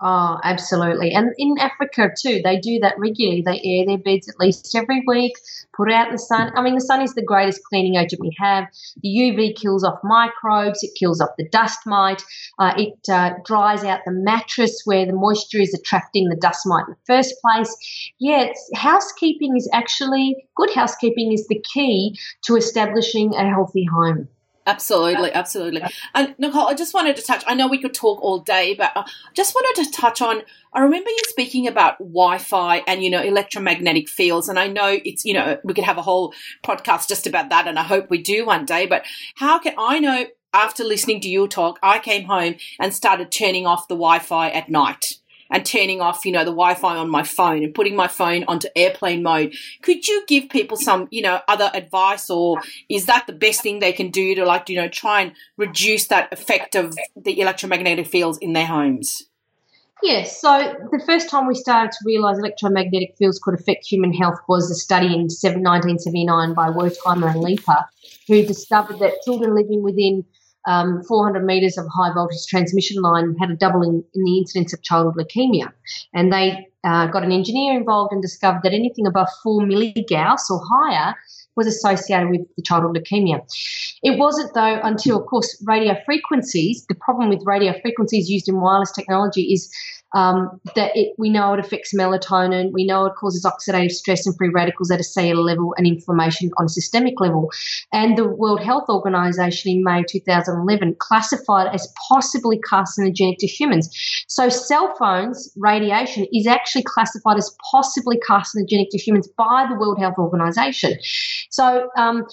Oh, 0.05 0.38
absolutely. 0.43 1.13
And 1.13 1.31
in 1.38 1.55
Africa 1.60 2.10
too, 2.22 2.41
they 2.43 2.60
do 2.60 2.77
that 2.79 3.00
regularly. 3.00 3.41
They 3.41 3.62
air 3.63 3.86
their 3.86 3.98
beds 3.98 4.27
at 4.27 4.38
least 4.38 4.75
every 4.75 5.01
week, 5.07 5.31
put 5.74 5.89
out 5.89 6.12
the 6.12 6.17
sun. 6.17 6.51
I 6.57 6.62
mean, 6.62 6.75
the 6.75 6.81
sun 6.81 7.01
is 7.01 7.13
the 7.13 7.24
greatest 7.24 7.63
cleaning 7.63 7.95
agent 7.95 8.19
we 8.19 8.36
have. 8.38 8.65
The 9.01 9.07
UV 9.07 9.55
kills 9.55 9.86
off 9.86 10.00
microbes, 10.03 10.83
it 10.83 10.91
kills 11.00 11.22
off 11.22 11.29
the 11.38 11.48
dust 11.48 11.79
mite, 11.86 12.22
uh, 12.60 12.74
it 12.77 13.00
uh, 13.10 13.36
dries 13.45 13.86
out 13.86 14.01
the 14.05 14.12
mattress 14.12 14.81
where 14.83 15.05
the 15.05 15.13
moisture 15.13 15.62
is 15.62 15.74
attracting 15.74 16.27
the 16.27 16.36
dust 16.36 16.63
mite 16.65 16.83
in 16.86 16.95
the 16.95 17.05
first 17.05 17.36
place. 17.41 17.74
Yeah, 18.19 18.51
housekeeping 18.75 19.55
is 19.55 19.69
actually, 19.72 20.36
good 20.57 20.72
housekeeping 20.72 21.31
is 21.31 21.48
the 21.48 21.63
key 21.74 22.19
to 22.43 22.57
establishing 22.57 23.36
a 23.36 23.50
healthy 23.50 23.86
home. 23.86 24.27
Absolutely, 24.65 25.32
absolutely. 25.34 25.82
And 26.13 26.36
Nicole, 26.38 26.67
I 26.67 26.74
just 26.74 26.93
wanted 26.93 27.15
to 27.17 27.22
touch. 27.22 27.43
I 27.48 27.53
know 27.53 27.67
we 27.67 27.82
could 27.82 27.93
talk 27.93 28.22
all 28.22 28.39
day, 28.39 28.75
but 28.75 28.91
I 28.96 29.05
just 29.34 29.53
wanted 29.53 29.84
to 29.84 29.91
touch 29.91 30.22
on. 30.22 30.41
I 30.74 30.79
remember 30.79 31.10
you 31.10 31.22
speaking 31.25 31.67
about 31.67 31.98
Wi-Fi 32.00 32.77
and 32.88 33.03
you 33.03 33.10
know 33.10 33.22
electromagnetic 33.22 34.08
fields, 34.08 34.48
and 34.48 34.58
I 34.58 34.67
know 34.67 34.98
it's 35.03 35.25
you 35.25 35.34
know 35.34 35.58
we 35.63 35.74
could 35.74 35.84
have 35.84 35.98
a 35.98 36.01
whole 36.01 36.34
podcast 36.63 37.10
just 37.10 37.27
about 37.27 37.50
that, 37.50 37.67
and 37.67 37.77
I 37.77 37.84
hope 37.84 38.10
we 38.10 38.22
do 38.22 38.46
one 38.46 38.65
day. 38.65 38.86
But 38.86 39.05
how 39.36 39.60
can 39.60 39.74
I 39.77 40.00
know? 40.00 40.25
After 40.55 40.84
listening 40.84 41.20
to 41.22 41.29
your 41.29 41.48
talk, 41.48 41.79
I 41.82 41.98
came 41.98 42.25
home 42.25 42.58
and 42.79 42.93
started 42.93 43.32
turning 43.32 43.65
off 43.65 43.88
the 43.88 43.96
Wi-Fi 43.96 44.51
at 44.51 44.70
night 44.70 45.17
and 45.53 45.65
turning 45.65 46.01
off, 46.01 46.25
you 46.25 46.31
know, 46.31 46.43
the 46.43 46.51
Wi-Fi 46.51 46.98
on 46.98 47.10
my 47.10 47.24
phone 47.24 47.63
and 47.63 47.74
putting 47.74 47.95
my 47.95 48.07
phone 48.07 48.43
onto 48.48 48.67
airplane 48.75 49.22
mode. 49.22 49.53
Could 49.83 50.07
you 50.07 50.25
give 50.27 50.50
people 50.50 50.75
some, 50.75 51.07
you 51.12 51.22
know, 51.22 51.39
other 51.48 51.69
advice 51.74 52.29
or 52.29 52.60
is 52.89 53.05
that 53.05 53.27
the 53.27 53.33
best 53.33 53.62
thing 53.62 53.79
they 53.79 53.93
can 53.93 54.10
do 54.10 54.33
to 54.36 54.45
like, 54.45 54.67
you 54.67 54.75
know, 54.75 54.88
try 54.88 55.22
and 55.22 55.33
reduce 55.55 56.07
that 56.07 56.33
effect 56.33 56.75
of 56.75 56.98
the 57.15 57.39
electromagnetic 57.39 58.07
fields 58.07 58.39
in 58.39 58.53
their 58.53 58.65
homes? 58.65 59.27
Yes, 60.01 60.41
so 60.41 60.75
the 60.91 61.01
first 61.05 61.29
time 61.29 61.48
we 61.48 61.55
started 61.55 61.91
to 61.91 61.98
realise 62.05 62.38
electromagnetic 62.38 63.15
fields 63.15 63.39
could 63.39 63.53
affect 63.53 63.86
human 63.86 64.12
health 64.12 64.39
was 64.50 64.69
a 64.69 64.75
study 64.75 65.05
in 65.05 65.29
1979 65.29 66.53
by 66.55 66.69
Wertheimer 66.69 67.31
and 67.31 67.39
Leeper, 67.39 67.86
who 68.27 68.43
discovered 68.43 69.00
that 69.00 69.22
children 69.24 69.55
living 69.55 69.81
within 69.81 70.25
um, 70.67 71.03
400 71.03 71.43
metres 71.43 71.77
of 71.77 71.86
high 71.93 72.13
voltage 72.13 72.46
transmission 72.48 73.01
line 73.01 73.36
had 73.39 73.51
a 73.51 73.55
doubling 73.55 74.03
in 74.13 74.24
the 74.24 74.38
incidence 74.38 74.74
of 74.74 74.82
childhood 74.84 75.15
leukemia. 75.15 75.72
And 76.13 76.32
they 76.32 76.67
uh, 76.84 77.08
got 77.08 77.24
an 77.24 77.32
engineer 77.32 77.77
involved 77.77 78.12
and 78.12 78.22
discovered 78.22 78.62
that 78.63 78.74
anything 78.74 79.08
above 79.08 79.27
4 79.43 79.62
milligauss 79.62 80.50
or 80.50 80.62
higher 80.63 81.15
was 81.55 81.67
associated 81.67 82.29
with 82.29 82.41
the 82.55 82.63
childhood 82.63 82.98
leukemia. 82.98 83.41
It 84.01 84.17
wasn't, 84.17 84.53
though, 84.53 84.79
until, 84.84 85.20
of 85.20 85.27
course, 85.27 85.63
radio 85.67 85.96
frequencies. 86.05 86.86
The 86.88 86.96
problem 86.96 87.29
with 87.29 87.43
radio 87.46 87.74
frequencies 87.82 88.29
used 88.29 88.50
in 88.50 88.60
wireless 88.60 88.91
technology 88.91 89.53
is 89.53 89.72
um, 90.13 90.60
that 90.75 90.91
it, 90.96 91.13
we 91.17 91.29
know 91.29 91.53
it 91.53 91.60
affects 91.60 91.93
melatonin, 91.93 92.72
we 92.72 92.86
know 92.86 93.05
it 93.05 93.13
causes 93.20 93.46
oxidative 93.46 93.91
stress 93.91 94.25
and 94.25 94.36
free 94.38 94.50
radicals 94.50 94.91
at 94.91 95.00
a 95.00 95.03
cellular 95.03 95.41
level 95.41 95.74
and 95.77 95.88
inflammation 95.88 96.51
on 96.58 96.65
a 96.65 96.70
systemic 96.70 97.20
level. 97.20 97.50
And 97.91 98.17
the 98.17 98.27
World 98.27 98.62
Health 98.62 98.86
Organization 98.89 99.72
in 99.72 99.84
May 99.84 100.03
2011 100.08 100.96
classified 101.00 101.74
as 101.74 101.91
possibly 102.08 102.60
carcinogenic 102.60 103.38
to 103.39 103.48
humans. 103.48 103.89
So, 104.27 104.50
cell 104.50 104.93
phones 104.98 105.51
radiation 105.58 106.27
is 106.34 106.48
actually 106.48 106.84
classified 106.84 107.38
as 107.38 107.55
possibly 107.72 108.20
carcinogenic 108.27 108.88
to 108.91 108.98
humans 108.98 109.27
by 109.38 109.65
the 109.70 109.75
World 109.75 110.00
Health 110.00 110.15
Organization. 110.17 110.98
So, 111.50 111.89
um, 111.98 112.25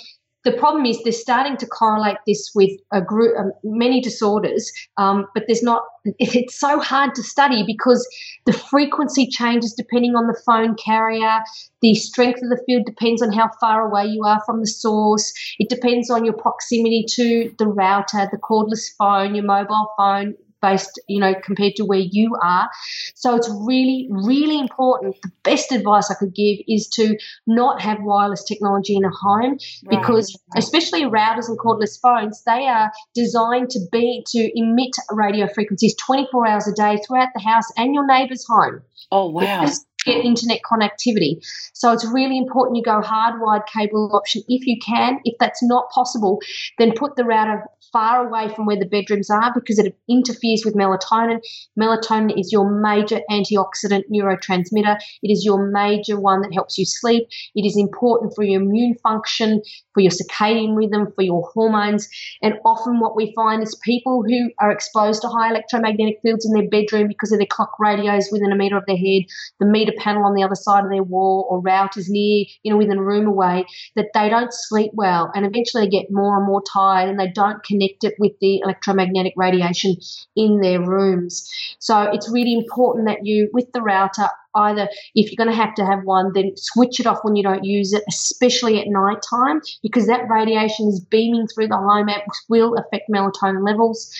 the 0.45 0.53
problem 0.53 0.87
is 0.87 1.03
they're 1.03 1.13
starting 1.13 1.57
to 1.59 1.67
correlate 1.67 2.17
this 2.27 2.51
with 2.55 2.71
a 2.93 3.03
group, 3.03 3.37
um, 3.39 3.53
many 3.63 4.01
disorders, 4.01 4.71
um, 4.97 5.27
but 5.35 5.45
there's 5.47 5.63
not. 5.63 5.83
It's 6.19 6.59
so 6.59 6.81
hard 6.81 7.15
to 7.17 7.23
study 7.23 7.63
because 7.67 8.09
the 8.47 8.55
frequency 8.55 9.27
changes 9.29 9.75
depending 9.75 10.17
on 10.17 10.29
the 10.29 10.43
phone 10.47 10.75
carrier. 10.77 11.41
The 11.83 11.95
strength 11.95 12.43
of 12.43 12.49
the 12.49 12.63
field 12.65 12.87
depends 12.87 13.21
on 13.21 13.33
how 13.33 13.51
far 13.61 13.87
away 13.87 14.07
you 14.07 14.25
are 14.25 14.41
from 14.47 14.61
the 14.61 14.67
source. 14.67 15.31
It 15.59 15.69
depends 15.69 16.11
on 16.11 16.25
your 16.25 16.35
proximity 16.35 17.05
to 17.17 17.55
the 17.59 17.67
router, 17.67 18.29
the 18.33 18.39
cordless 18.39 18.89
phone, 18.97 19.35
your 19.35 19.45
mobile 19.45 19.91
phone, 19.99 20.35
based, 20.61 21.01
you 21.09 21.21
know, 21.21 21.35
compared 21.43 21.77
to 21.77 21.85
where 21.85 21.99
you 22.01 22.37
are. 22.43 22.69
So 23.15 23.37
it's 23.37 23.49
really, 23.49 24.09
really 24.11 24.59
important. 24.59 25.17
The 25.23 25.33
best 25.43 25.73
advice 25.73 26.11
I 26.11 26.15
could 26.15 26.35
give 26.35 26.59
is 26.69 26.89
to 26.91 27.17
not 27.47 27.81
have 27.81 27.99
wireless 28.03 28.45
technology 28.45 28.97
in 28.97 29.05
a 29.05 29.11
home 29.11 29.59
right. 29.85 30.01
because, 30.01 30.39
especially 30.57 31.03
routers 31.03 31.49
and 31.49 31.59
cordless 31.59 32.01
phones, 32.01 32.43
they 32.45 32.67
are 32.67 32.91
designed 33.15 33.71
to 33.71 33.81
be 33.93 34.25
to 34.29 34.51
emit 34.59 34.95
radio 35.11 35.47
frequencies 35.53 35.95
24 35.97 36.47
hours 36.47 36.69
a 36.69 36.73
day 36.73 36.99
throughout 37.07 37.29
the 37.35 37.41
house 37.41 37.67
and 37.77 37.95
your 37.95 38.07
neighbour's 38.07 38.45
home. 38.49 38.83
Oh 39.13 39.31
wow! 39.31 39.67
Get 40.05 40.25
internet 40.25 40.61
connectivity. 40.71 41.45
So 41.75 41.93
it's 41.93 42.07
really 42.07 42.39
important 42.39 42.77
you 42.77 42.83
go 42.83 43.01
hardwired 43.01 43.67
cable 43.67 44.11
option 44.15 44.43
if 44.49 44.67
you 44.67 44.77
can. 44.85 45.21
If 45.25 45.37
that's 45.39 45.63
not 45.63 45.91
possible, 45.91 46.41
then 46.79 46.93
put 46.93 47.17
the 47.17 47.25
router 47.25 47.65
far 47.93 48.27
away 48.27 48.53
from 48.55 48.67
where 48.67 48.79
the 48.79 48.87
bedrooms 48.87 49.31
are 49.31 49.53
because 49.55 49.79
it 49.79 49.97
interferes 50.09 50.65
with 50.65 50.75
melatonin. 50.75 51.41
Melatonin 51.79 52.39
is 52.39 52.53
your 52.53 52.71
major 52.71 53.21
antioxidant 53.31 54.05
neurotransmitter. 54.13 54.99
It 55.23 55.31
is 55.31 55.45
your 55.45 55.71
major 55.71 56.19
one 56.19 56.43
that 56.43 56.55
helps 56.55 56.79
you 56.79 56.85
sleep. 56.85 57.29
It 57.55 57.67
is 57.67 57.77
important 57.77 58.35
for 58.35 58.45
your 58.45 58.63
immune 58.63 58.95
function, 59.03 59.63
for 59.95 60.01
your 60.01 60.13
circadian 60.13 60.77
rhythm, 60.77 61.13
for 61.15 61.23
your 61.23 61.51
hormones. 61.53 62.09
And 62.43 62.55
often 62.65 63.01
what 63.01 63.17
we 63.17 63.33
find 63.35 63.63
is 63.63 63.75
people 63.85 64.23
who 64.23 64.51
are 64.61 64.71
exposed 64.71 65.23
to 65.23 65.29
high 65.29 65.51
electromagnetic 65.51 66.19
fields 66.23 66.47
in 66.47 66.53
their 66.53 66.69
bedroom 66.69 67.09
because 67.09 67.33
of 67.33 67.39
their 67.39 67.47
clock 67.47 67.73
radios 67.79 68.29
within 68.31 68.53
a 68.53 68.57
meter 68.57 68.77
of 68.77 68.87
their 68.87 68.97
head, 68.97 69.23
the 69.59 69.67
meter 69.67 69.90
panel 69.99 70.25
on 70.25 70.35
the 70.35 70.43
other 70.43 70.55
side 70.55 70.85
of 70.85 70.91
their 70.91 71.03
wall, 71.03 71.47
or 71.51 71.63
routers 71.63 72.07
near, 72.09 72.45
you 72.63 72.73
know, 72.73 72.77
within 72.77 72.99
a 72.99 73.03
room 73.03 73.27
away, 73.27 73.65
that 73.97 74.09
they 74.15 74.29
don't 74.29 74.53
sleep 74.53 74.91
well 74.95 75.31
and 75.35 75.45
eventually 75.45 75.85
they 75.85 75.91
get 75.91 76.07
more 76.11 76.37
and 76.37 76.47
more 76.47 76.63
tired 76.73 77.09
and 77.09 77.19
they 77.19 77.31
don't 77.31 77.63
connect 77.65 78.05
it 78.05 78.15
with 78.19 78.33
the 78.41 78.61
electromagnetic 78.61 79.33
radiation 79.37 79.97
in 80.37 80.61
their 80.61 80.81
rooms. 80.81 81.49
So 81.79 82.03
it's 82.03 82.31
really 82.31 82.55
important 82.55 83.07
that 83.09 83.25
you, 83.25 83.51
with 83.53 83.71
the 83.73 83.83
router, 83.83 84.29
either 84.55 84.89
if 85.15 85.31
you're 85.31 85.43
going 85.43 85.55
to 85.55 85.63
have 85.63 85.75
to 85.75 85.85
have 85.85 86.01
one, 86.05 86.33
then 86.35 86.53
switch 86.57 87.01
it 87.01 87.07
off 87.07 87.19
when 87.23 87.37
you 87.37 87.43
don't 87.43 87.65
use 87.65 87.93
it, 87.93 88.03
especially 88.09 88.81
at 88.81 88.87
night 88.89 89.19
time, 89.29 89.61
because 89.83 90.07
that 90.07 90.29
radiation 90.29 90.89
is 90.89 91.01
beaming 91.01 91.47
through 91.47 91.69
the 91.69 91.77
home. 91.77 92.09
It 92.09 92.23
will 92.49 92.75
affect 92.77 93.11
melatonin 93.11 93.67
levels, 93.67 94.13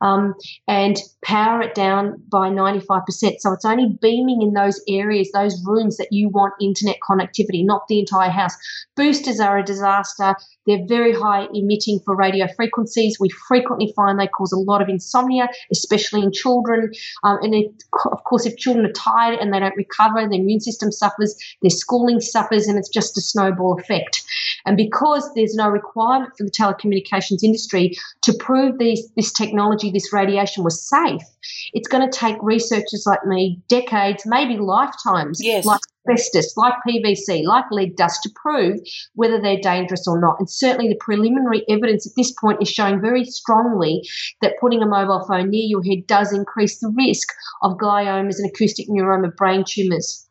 um, 0.00 0.34
and 0.68 0.96
power 1.22 1.62
it 1.62 1.74
down 1.74 2.22
by 2.30 2.48
95%. 2.48 3.02
So 3.38 3.52
it's 3.52 3.64
only 3.64 3.98
beaming 4.00 4.42
in 4.42 4.52
those 4.52 4.80
areas, 4.88 5.30
those 5.32 5.60
rooms 5.66 5.96
that 5.96 6.08
you 6.10 6.28
want 6.28 6.54
internet 6.60 6.96
connectivity, 7.08 7.64
not 7.64 7.88
the 7.88 7.98
entire 7.98 8.30
house. 8.30 8.56
Boosters 8.94 9.40
are 9.40 9.58
a 9.58 9.64
disaster. 9.64 10.34
They're 10.66 10.86
very 10.86 11.12
high 11.12 11.46
emitting 11.54 12.00
for 12.04 12.16
radio 12.16 12.46
frequencies. 12.54 13.18
We 13.20 13.28
frequently 13.48 13.92
find 13.94 14.18
they 14.18 14.26
cause 14.26 14.52
a 14.52 14.58
lot 14.58 14.82
of 14.82 14.88
insomnia, 14.88 15.48
especially 15.70 16.22
in 16.22 16.32
children. 16.32 16.90
Um, 17.24 17.38
and 17.42 17.54
it, 17.54 17.84
of 18.10 18.24
course, 18.24 18.46
if 18.46 18.56
children 18.56 18.86
are 18.86 18.92
tired 18.92 19.38
and 19.38 19.52
they 19.52 19.60
don't 19.60 19.65
recover, 19.74 20.20
their 20.28 20.38
immune 20.38 20.60
system 20.60 20.92
suffers, 20.92 21.34
their 21.62 21.70
schooling 21.70 22.20
suffers, 22.20 22.68
and 22.68 22.78
it's 22.78 22.88
just 22.88 23.16
a 23.16 23.20
snowball 23.20 23.78
effect. 23.78 24.22
And 24.66 24.76
because 24.76 25.32
there's 25.34 25.54
no 25.54 25.68
requirement 25.68 26.32
for 26.36 26.44
the 26.44 26.50
telecommunications 26.50 27.42
industry 27.42 27.96
to 28.22 28.34
prove 28.34 28.78
these, 28.78 29.08
this 29.16 29.32
technology, 29.32 29.90
this 29.90 30.12
radiation 30.12 30.64
was 30.64 30.86
safe, 30.86 31.22
it's 31.72 31.88
going 31.88 32.08
to 32.08 32.18
take 32.18 32.36
researchers 32.42 33.04
like 33.06 33.24
me 33.24 33.60
decades, 33.68 34.24
maybe 34.26 34.58
lifetimes, 34.58 35.38
yes. 35.42 35.64
like 35.64 35.80
asbestos, 36.08 36.56
like 36.56 36.74
PVC, 36.86 37.44
like 37.44 37.64
lead 37.70 37.96
dust 37.96 38.22
to 38.22 38.30
prove 38.34 38.78
whether 39.14 39.40
they're 39.40 39.60
dangerous 39.60 40.06
or 40.06 40.20
not. 40.20 40.36
And 40.38 40.48
certainly 40.50 40.88
the 40.88 40.98
preliminary 41.00 41.64
evidence 41.68 42.06
at 42.06 42.12
this 42.16 42.32
point 42.32 42.62
is 42.62 42.68
showing 42.68 43.00
very 43.00 43.24
strongly 43.24 44.02
that 44.42 44.58
putting 44.60 44.82
a 44.82 44.86
mobile 44.86 45.24
phone 45.26 45.50
near 45.50 45.66
your 45.66 45.82
head 45.82 46.06
does 46.06 46.32
increase 46.32 46.78
the 46.80 46.92
risk 46.96 47.28
of 47.62 47.78
gliomas 47.78 48.38
and 48.38 48.50
acoustic 48.50 48.88
neuroma 48.88 49.34
brain 49.36 49.64
tumours. 49.66 50.25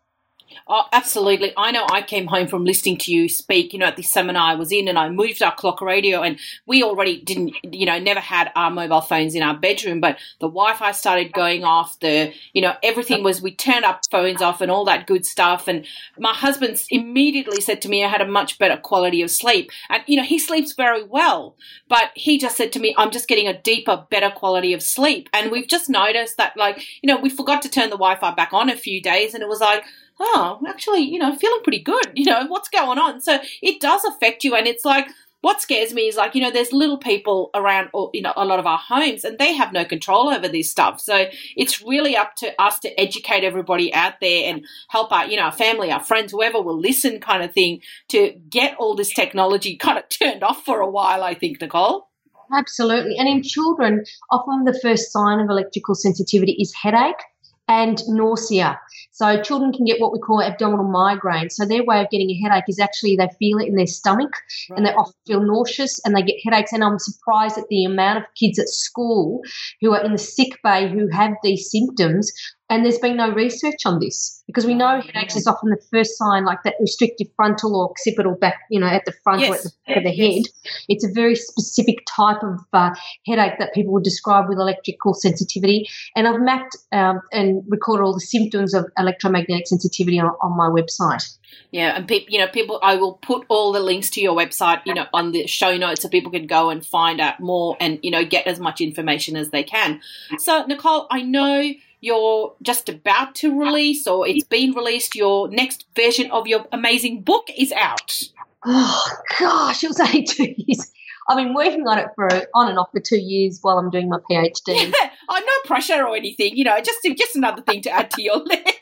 Oh, 0.68 0.84
absolutely. 0.92 1.54
I 1.58 1.72
know 1.72 1.86
I 1.90 2.02
came 2.02 2.28
home 2.28 2.48
from 2.48 2.66
listening 2.66 2.98
to 3.00 3.12
you 3.12 3.30
speak, 3.30 3.74
you 3.74 3.80
know, 3.80 3.86
at 3.86 3.98
this 3.98 4.10
seminar 4.10 4.52
I 4.52 4.56
was 4.56 4.72
in 4.72 4.88
and 4.88 4.98
I 4.98 5.10
moved 5.10 5.42
our 5.42 5.54
clock 5.54 5.82
radio 5.82 6.22
and 6.22 6.40
we 6.66 6.84
already 6.84 7.22
didn't, 7.22 7.56
you 7.64 7.86
know, 7.86 8.00
never 8.00 8.20
had 8.20 8.52
our 8.56 8.72
mobile 8.72 9.02
phones 9.02 9.36
in 9.36 9.44
our 9.44 9.56
bedroom, 9.56 10.00
but 10.00 10.18
the 10.40 10.48
Wi-Fi 10.48 10.92
started 10.92 11.34
going 11.34 11.64
off, 11.64 12.00
the, 12.00 12.34
you 12.54 12.62
know, 12.62 12.74
everything 12.84 13.24
was, 13.24 13.42
we 13.42 13.54
turned 13.54 13.86
our 13.86 14.00
phones 14.10 14.42
off 14.42 14.62
and 14.62 14.72
all 14.72 14.86
that 14.86 15.08
good 15.08 15.26
stuff. 15.26 15.68
And 15.68 15.86
my 16.18 16.34
husband 16.34 16.84
immediately 16.90 17.62
said 17.62 17.82
to 17.84 17.90
me, 17.90 18.04
I 18.04 18.10
had 18.10 18.22
a 18.22 18.28
much 18.28 18.58
better 18.58 18.78
quality 18.78 19.22
of 19.22 19.32
sleep. 19.32 19.72
And, 19.90 20.04
you 20.08 20.18
know, 20.18 20.24
he 20.24 20.40
sleeps 20.40 20.74
very 20.74 21.04
well, 21.04 21.56
but 21.88 22.12
he 22.16 22.38
just 22.38 22.58
said 22.58 22.72
to 22.74 22.80
me, 22.80 22.96
I'm 22.98 23.12
just 23.12 23.28
getting 23.28 23.48
a 23.48 23.60
deeper, 23.62 24.06
better 24.10 24.32
quality 24.32 24.74
of 24.74 24.84
sleep. 24.84 25.30
And 25.34 25.52
we've 25.52 25.68
just 25.68 25.90
noticed 25.90 26.38
that, 26.38 26.58
like, 26.58 26.82
you 27.02 27.08
know, 27.08 27.18
we 27.18 27.30
forgot 27.30 27.62
to 27.64 27.70
turn 27.70 27.90
the 27.90 27.98
Wi-Fi 27.98 28.34
back 28.36 28.54
on 28.54 28.70
a 28.70 28.76
few 28.76 29.02
days 29.02 29.34
and 29.34 29.44
it 29.44 29.50
was 29.50 29.60
like, 29.60 29.84
oh, 30.20 30.62
actually, 30.68 31.02
you 31.02 31.20
know, 31.20 31.36
feeling 31.36 31.62
pretty 31.64 31.82
good. 31.82 32.12
You 32.14 32.26
know, 32.26 32.46
what's 32.48 32.70
going 32.70 33.00
on? 33.00 33.22
So 33.22 33.40
it 33.62 33.82
does 33.82 34.04
affect 34.06 34.44
you. 34.44 34.56
And 34.56 34.68
it's 34.68 34.86
like, 34.86 35.08
what 35.46 35.62
scares 35.62 35.94
me 35.94 36.08
is 36.08 36.16
like, 36.16 36.34
you 36.34 36.42
know, 36.42 36.50
there's 36.50 36.74
little 36.74 36.98
people 36.98 37.52
around, 37.54 37.90
you 38.16 38.22
know, 38.24 38.34
a 38.36 38.44
lot 38.44 38.58
of 38.58 38.66
our 38.66 38.80
homes 38.80 39.24
and 39.24 39.38
they 39.38 39.54
have 39.54 39.72
no 39.72 39.86
control 39.86 40.30
over 40.30 40.48
this 40.48 40.72
stuff. 40.72 41.00
So 41.00 41.28
it's 41.56 41.84
really 41.84 42.16
up 42.18 42.36
to 42.38 42.60
us 42.60 42.80
to 42.80 43.00
educate 43.00 43.44
everybody 43.44 43.94
out 43.94 44.14
there 44.22 44.50
and 44.50 44.66
help 44.90 45.12
our, 45.12 45.28
you 45.28 45.38
know, 45.38 45.44
our 45.44 45.52
family, 45.52 45.92
our 45.92 46.04
friends, 46.04 46.32
whoever 46.32 46.60
will 46.60 46.80
listen 46.80 47.20
kind 47.20 47.44
of 47.44 47.54
thing 47.54 47.82
to 48.10 48.34
get 48.50 48.76
all 48.78 48.96
this 48.96 49.14
technology 49.14 49.78
kind 49.78 50.00
of 50.00 50.10
turned 50.10 50.42
off 50.42 50.66
for 50.66 50.80
a 50.80 50.90
while, 50.90 51.24
I 51.24 51.36
think, 51.36 51.62
Nicole. 51.62 52.10
Absolutely. 52.52 53.16
And 53.18 53.28
in 53.28 53.44
children, 53.44 54.04
often 54.32 54.64
the 54.64 54.80
first 54.82 55.12
sign 55.12 55.40
of 55.40 55.50
electrical 55.52 55.94
sensitivity 55.94 56.54
is 56.54 56.74
headache 56.74 57.22
and 57.68 58.02
nausea. 58.08 58.80
So 59.12 59.42
children 59.42 59.72
can 59.72 59.86
get 59.86 60.00
what 60.00 60.12
we 60.12 60.20
call 60.20 60.42
abdominal 60.42 60.86
migraine. 60.86 61.50
So 61.50 61.66
their 61.66 61.84
way 61.84 62.02
of 62.02 62.10
getting 62.10 62.30
a 62.30 62.40
headache 62.42 62.66
is 62.68 62.80
actually 62.80 63.16
they 63.16 63.30
feel 63.40 63.58
it 63.60 63.68
in 63.68 63.76
their 63.76 63.88
stomach 63.88 64.34
right. 64.70 64.78
and 64.78 64.86
they 64.86 64.94
often 64.94 65.16
feel 65.26 65.42
nauseous 65.42 66.00
and 66.06 66.16
they 66.16 66.22
get 66.22 66.36
headaches. 66.44 66.74
And 66.74 66.84
I'm 66.84 67.00
surprised 67.00 67.58
at 67.58 67.68
the 67.70 67.86
amount 67.86 68.20
of 68.20 68.26
kids 68.36 68.60
at 68.60 68.70
school 68.70 69.42
who 69.82 69.94
are 69.94 70.04
in 70.04 70.12
the 70.12 70.18
sick 70.18 70.60
bay 70.64 70.90
who 70.90 71.08
have 71.10 71.34
these 71.44 71.72
symptoms 71.72 72.32
and 72.70 72.84
there's 72.84 72.98
been 72.98 73.16
no 73.16 73.32
research 73.32 73.86
on 73.86 74.00
this 74.00 74.44
because 74.48 74.66
we 74.66 74.74
know 74.74 75.00
headaches 75.00 75.36
is 75.36 75.46
often 75.46 75.70
the 75.70 75.82
first 75.92 76.18
sign, 76.18 76.46
like 76.46 76.64
that 76.64 76.76
restrictive 76.80 77.28
frontal 77.36 77.76
or 77.76 77.92
occipital 77.92 78.34
back, 78.34 78.62
you 78.72 78.80
know, 78.80 78.88
at 78.88 79.06
the 79.06 79.14
front 79.24 79.42
yes. 79.42 79.50
or 79.50 79.56
at 79.56 79.64
the 79.64 79.72
back 79.88 79.98
of 79.98 80.04
the 80.04 80.10
head. 80.10 80.42
Yes. 80.64 80.86
It's 80.90 81.06
a 81.06 81.12
very 81.12 81.36
specific 81.36 82.00
type 82.10 82.42
of 82.42 82.60
uh, 82.74 82.96
headache 83.28 83.60
that 83.60 83.74
people 83.76 83.94
would 83.94 84.04
describe 84.04 84.50
with 84.50 84.58
electrical 84.58 85.14
sensitivity. 85.14 85.88
And 86.16 86.28
I've 86.28 86.42
mapped 86.42 86.76
um, 86.92 87.22
and 87.32 87.64
recorded 87.68 88.04
all 88.04 88.14
the 88.14 88.20
symptoms 88.20 88.74
of 88.74 88.86
electromagnetic 88.98 89.68
sensitivity 89.68 90.20
on, 90.20 90.32
on 90.42 90.58
my 90.58 90.68
website. 90.68 91.38
Yeah, 91.72 91.96
and 91.96 92.08
people, 92.08 92.34
you 92.34 92.40
know, 92.40 92.48
people. 92.48 92.80
I 92.82 92.96
will 92.96 93.14
put 93.14 93.46
all 93.48 93.72
the 93.72 93.80
links 93.80 94.10
to 94.12 94.22
your 94.22 94.36
website, 94.36 94.82
you 94.86 94.94
know, 94.94 95.06
on 95.14 95.32
the 95.32 95.46
show 95.46 95.78
notes 95.78 96.02
so 96.02 96.10
people 96.10 96.32
can 96.32 96.48
go 96.48 96.70
and 96.70 96.86
find 96.86 97.22
out 97.22 97.40
more 97.40 97.78
and 97.80 98.00
you 98.02 98.12
know 98.12 98.26
get 98.26 98.48
as 98.48 98.60
much 98.60 98.82
information 98.82 99.36
as 99.36 99.52
they 99.52 99.64
can. 99.64 100.02
So, 100.38 100.66
Nicole, 100.66 101.08
I 101.12 101.22
know 101.22 101.74
you're 102.06 102.54
just 102.62 102.88
about 102.88 103.34
to 103.34 103.60
release 103.60 104.06
or 104.06 104.28
it's 104.28 104.46
been 104.46 104.74
released, 104.74 105.16
your 105.16 105.50
next 105.50 105.86
version 105.96 106.30
of 106.30 106.46
your 106.46 106.66
amazing 106.72 107.24
book 107.24 107.48
is 107.58 107.72
out. 107.72 108.22
Oh 108.64 109.08
gosh, 109.40 109.84
it 109.84 109.88
was 109.88 110.00
only 110.00 110.24
two 110.30 110.54
years. 110.56 110.92
I've 111.28 111.38
been 111.38 111.56
working 111.56 111.88
on 111.88 111.98
it 111.98 112.10
for 112.16 112.28
on 112.54 112.70
and 112.70 112.78
off 112.78 112.90
for 112.92 113.00
two 113.00 113.20
years 113.20 113.58
while 113.64 113.80
I'm 113.80 113.90
doing 113.90 114.08
my 114.08 114.20
PhD. 114.30 114.94
Yeah. 114.94 115.10
Oh, 115.28 115.40
no 115.40 115.68
pressure 115.68 116.06
or 116.06 116.16
anything, 116.16 116.56
you 116.56 116.64
know, 116.64 116.78
just 116.82 117.00
just 117.18 117.36
another 117.36 117.64
thing 117.64 117.82
to 117.82 117.90
add 117.90 118.12
to 118.12 118.22
your 118.22 118.38
list 118.46 118.75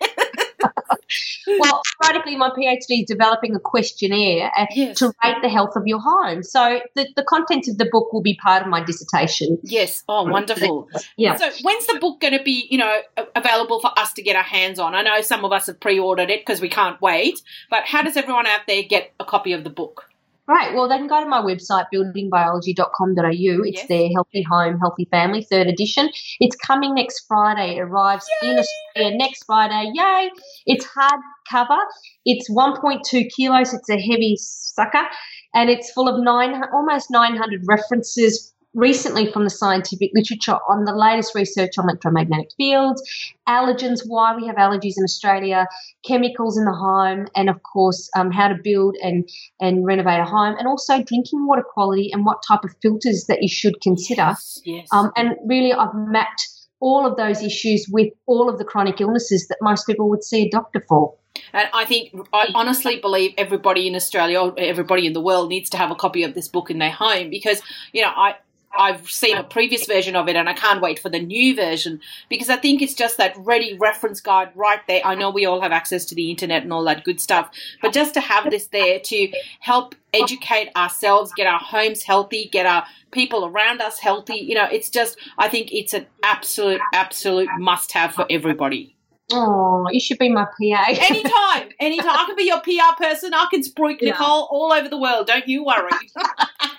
well, 1.59 1.81
practically, 2.01 2.35
my 2.35 2.49
PhD 2.49 3.01
is 3.01 3.05
developing 3.07 3.55
a 3.55 3.59
questionnaire 3.59 4.51
uh, 4.57 4.65
yes. 4.71 4.97
to 4.99 5.13
rate 5.23 5.37
the 5.41 5.49
health 5.49 5.75
of 5.75 5.83
your 5.85 5.99
home. 5.99 6.43
So 6.43 6.81
the, 6.95 7.07
the 7.15 7.23
contents 7.23 7.69
of 7.69 7.77
the 7.77 7.85
book 7.85 8.13
will 8.13 8.21
be 8.21 8.35
part 8.35 8.63
of 8.63 8.67
my 8.69 8.83
dissertation. 8.83 9.59
Yes. 9.63 10.03
Oh, 10.07 10.23
wonderful. 10.23 10.89
Yeah. 11.17 11.35
So 11.35 11.49
when's 11.63 11.87
the 11.87 11.99
book 11.99 12.19
going 12.19 12.37
to 12.37 12.43
be, 12.43 12.67
you 12.69 12.77
know, 12.77 13.01
available 13.35 13.79
for 13.79 13.91
us 13.97 14.13
to 14.13 14.21
get 14.21 14.35
our 14.35 14.43
hands 14.43 14.79
on? 14.79 14.95
I 14.95 15.01
know 15.01 15.21
some 15.21 15.45
of 15.45 15.51
us 15.51 15.67
have 15.67 15.79
pre-ordered 15.79 16.29
it 16.29 16.41
because 16.41 16.61
we 16.61 16.69
can't 16.69 17.01
wait. 17.01 17.41
But 17.69 17.85
how 17.85 18.01
does 18.01 18.17
everyone 18.17 18.47
out 18.47 18.61
there 18.67 18.83
get 18.83 19.13
a 19.19 19.25
copy 19.25 19.53
of 19.53 19.63
the 19.63 19.69
book? 19.69 20.09
Right. 20.45 20.73
Well, 20.73 20.89
they 20.89 20.97
can 20.97 21.07
go 21.07 21.23
to 21.23 21.29
my 21.29 21.41
website, 21.41 21.85
buildingbiology.com.au. 21.93 23.63
It's 23.63 23.79
yes. 23.79 23.87
their 23.87 24.09
Healthy 24.13 24.43
Home, 24.51 24.77
Healthy 24.77 25.07
Family, 25.09 25.41
third 25.49 25.67
edition. 25.67 26.09
It's 26.41 26.57
coming 26.57 26.95
next 26.95 27.23
Friday. 27.29 27.77
It 27.77 27.79
arrives 27.79 28.25
Yay! 28.41 28.49
in 28.49 28.59
Australia 28.59 29.17
next 29.17 29.45
Friday. 29.45 29.91
Yay! 29.93 30.29
It's 30.65 30.85
hardcover. 30.85 31.79
It's 32.25 32.51
1.2 32.51 33.29
kilos. 33.33 33.73
It's 33.73 33.89
a 33.89 33.97
heavy 33.97 34.35
sucker. 34.37 35.07
And 35.55 35.69
it's 35.69 35.91
full 35.91 36.09
of 36.09 36.21
nine, 36.21 36.61
almost 36.73 37.07
900 37.09 37.61
references, 37.65 38.52
recently 38.73 39.31
from 39.31 39.43
the 39.43 39.49
scientific 39.49 40.11
literature 40.13 40.57
on 40.69 40.85
the 40.85 40.93
latest 40.93 41.35
research 41.35 41.77
on 41.77 41.85
electromagnetic 41.85 42.49
fields, 42.57 43.01
allergens, 43.47 44.01
why 44.05 44.35
we 44.35 44.47
have 44.47 44.55
allergies 44.55 44.93
in 44.97 45.03
Australia, 45.03 45.67
chemicals 46.05 46.57
in 46.57 46.65
the 46.65 46.73
home, 46.73 47.27
and 47.35 47.49
of 47.49 47.61
course, 47.63 48.09
um, 48.15 48.31
how 48.31 48.47
to 48.47 48.55
build 48.63 48.95
and, 49.01 49.27
and 49.59 49.85
renovate 49.85 50.19
a 50.19 50.25
home, 50.25 50.55
and 50.57 50.67
also 50.67 51.03
drinking 51.03 51.45
water 51.45 51.63
quality 51.63 52.09
and 52.11 52.25
what 52.25 52.43
type 52.47 52.63
of 52.63 52.71
filters 52.81 53.25
that 53.27 53.41
you 53.41 53.49
should 53.49 53.79
consider. 53.81 54.21
Yes, 54.21 54.61
yes. 54.65 54.87
Um, 54.91 55.11
and 55.15 55.35
really, 55.45 55.73
I've 55.73 55.93
mapped 55.93 56.47
all 56.79 57.05
of 57.05 57.15
those 57.15 57.41
issues 57.41 57.87
with 57.89 58.11
all 58.25 58.49
of 58.49 58.57
the 58.57 58.65
chronic 58.65 58.99
illnesses 58.99 59.47
that 59.47 59.57
most 59.61 59.87
people 59.87 60.09
would 60.09 60.23
see 60.23 60.47
a 60.47 60.49
doctor 60.49 60.83
for. 60.87 61.15
And 61.53 61.69
I 61.73 61.85
think, 61.85 62.13
I 62.33 62.47
honestly 62.53 62.99
believe 62.99 63.33
everybody 63.37 63.87
in 63.87 63.95
Australia 63.95 64.39
or 64.39 64.53
everybody 64.57 65.07
in 65.07 65.13
the 65.13 65.21
world 65.21 65.49
needs 65.49 65.69
to 65.71 65.77
have 65.77 65.91
a 65.91 65.95
copy 65.95 66.23
of 66.23 66.33
this 66.33 66.47
book 66.47 66.69
in 66.69 66.79
their 66.79 66.91
home 66.91 67.29
because, 67.29 67.61
you 67.93 68.01
know, 68.01 68.09
I, 68.09 68.35
I've 68.77 69.09
seen 69.09 69.37
a 69.37 69.43
previous 69.43 69.85
version 69.85 70.15
of 70.15 70.27
it 70.27 70.35
and 70.35 70.49
I 70.49 70.53
can't 70.53 70.81
wait 70.81 70.99
for 70.99 71.09
the 71.09 71.19
new 71.19 71.55
version 71.55 72.01
because 72.29 72.49
I 72.49 72.57
think 72.57 72.81
it's 72.81 72.93
just 72.93 73.17
that 73.17 73.35
ready 73.37 73.77
reference 73.77 74.21
guide 74.21 74.51
right 74.55 74.79
there. 74.87 75.01
I 75.05 75.15
know 75.15 75.29
we 75.29 75.45
all 75.45 75.61
have 75.61 75.71
access 75.71 76.05
to 76.05 76.15
the 76.15 76.29
internet 76.29 76.63
and 76.63 76.73
all 76.73 76.83
that 76.85 77.03
good 77.03 77.19
stuff, 77.19 77.49
but 77.81 77.93
just 77.93 78.13
to 78.15 78.21
have 78.21 78.49
this 78.49 78.67
there 78.67 78.99
to 78.99 79.31
help 79.59 79.95
educate 80.13 80.69
ourselves, 80.75 81.31
get 81.35 81.47
our 81.47 81.59
homes 81.59 82.03
healthy, 82.03 82.49
get 82.51 82.65
our 82.65 82.85
people 83.11 83.45
around 83.45 83.81
us 83.81 83.99
healthy, 83.99 84.37
you 84.37 84.55
know, 84.55 84.67
it's 84.71 84.89
just, 84.89 85.17
I 85.37 85.49
think 85.49 85.71
it's 85.71 85.93
an 85.93 86.07
absolute, 86.23 86.81
absolute 86.93 87.49
must 87.59 87.91
have 87.93 88.13
for 88.13 88.25
everybody. 88.29 88.95
Oh, 89.31 89.87
you 89.91 89.99
should 89.99 90.19
be 90.19 90.29
my 90.29 90.45
PA. 90.45 90.85
anytime, 90.89 91.69
anytime. 91.79 92.09
I 92.09 92.25
can 92.27 92.35
be 92.35 92.43
your 92.43 92.59
PR 92.59 93.01
person. 93.01 93.33
I 93.33 93.47
can 93.49 93.61
spruik 93.61 94.01
yeah. 94.01 94.11
Nicole 94.11 94.47
all 94.51 94.73
over 94.73 94.89
the 94.89 94.97
world. 94.97 95.27
Don't 95.27 95.47
you 95.47 95.63
worry. 95.63 95.91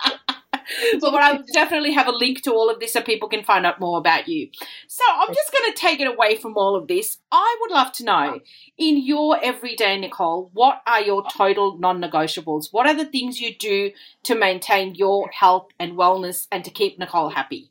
but 1.01 1.15
I'll 1.15 1.43
definitely 1.53 1.93
have 1.93 2.07
a 2.07 2.13
link 2.13 2.43
to 2.43 2.53
all 2.53 2.71
of 2.71 2.81
this 2.81 2.93
so 2.93 3.01
people 3.01 3.29
can 3.29 3.45
find 3.45 3.67
out 3.67 3.81
more 3.81 3.99
about 3.99 4.29
you. 4.29 4.51
So 4.89 5.05
I'm 5.09 5.35
just 5.35 5.53
going 5.53 5.73
to 5.73 5.79
take 5.79 6.01
it 6.01 6.07
away 6.07 6.37
from 6.37 6.57
all 6.57 6.77
of 6.77 6.89
this. 6.89 7.19
I 7.31 7.57
would 7.61 7.71
love 7.71 7.93
to 7.93 8.05
know, 8.05 8.41
in 8.79 8.99
your 8.99 9.43
everyday, 9.43 9.99
Nicole, 9.99 10.51
what 10.53 10.83
are 10.87 11.01
your 11.01 11.25
total 11.31 11.79
non 11.79 12.01
negotiables? 12.01 12.69
What 12.73 12.87
are 12.87 12.95
the 12.95 13.07
things 13.07 13.41
you 13.41 13.55
do 13.55 13.91
to 14.25 14.35
maintain 14.35 14.95
your 14.95 15.31
health 15.31 15.69
and 15.79 15.93
wellness 15.93 16.47
and 16.51 16.65
to 16.65 16.71
keep 16.71 16.99
Nicole 16.99 17.31
happy? 17.31 17.71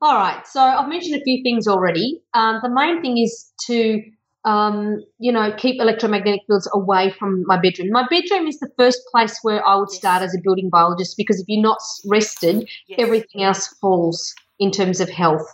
All 0.00 0.14
right, 0.14 0.46
so 0.46 0.60
I've 0.60 0.88
mentioned 0.88 1.20
a 1.20 1.24
few 1.24 1.42
things 1.42 1.66
already. 1.66 2.20
Um, 2.34 2.60
the 2.62 2.68
main 2.68 3.00
thing 3.00 3.16
is 3.16 3.50
to 3.66 4.02
um, 4.46 5.04
you 5.18 5.32
know, 5.32 5.52
keep 5.56 5.80
electromagnetic 5.80 6.42
fields 6.46 6.70
away 6.72 7.10
from 7.18 7.44
my 7.46 7.60
bedroom. 7.60 7.90
My 7.90 8.06
bedroom 8.08 8.46
is 8.46 8.58
the 8.60 8.70
first 8.78 9.00
place 9.10 9.38
where 9.42 9.66
I 9.66 9.74
would 9.74 9.88
yes. 9.90 9.98
start 9.98 10.22
as 10.22 10.34
a 10.34 10.40
building 10.42 10.70
biologist 10.70 11.16
because 11.16 11.40
if 11.40 11.46
you're 11.48 11.62
not 11.62 11.78
rested, 12.06 12.68
yes. 12.86 12.98
everything 12.98 13.42
else 13.42 13.66
falls 13.80 14.34
in 14.58 14.70
terms 14.70 15.00
of 15.00 15.10
health. 15.10 15.46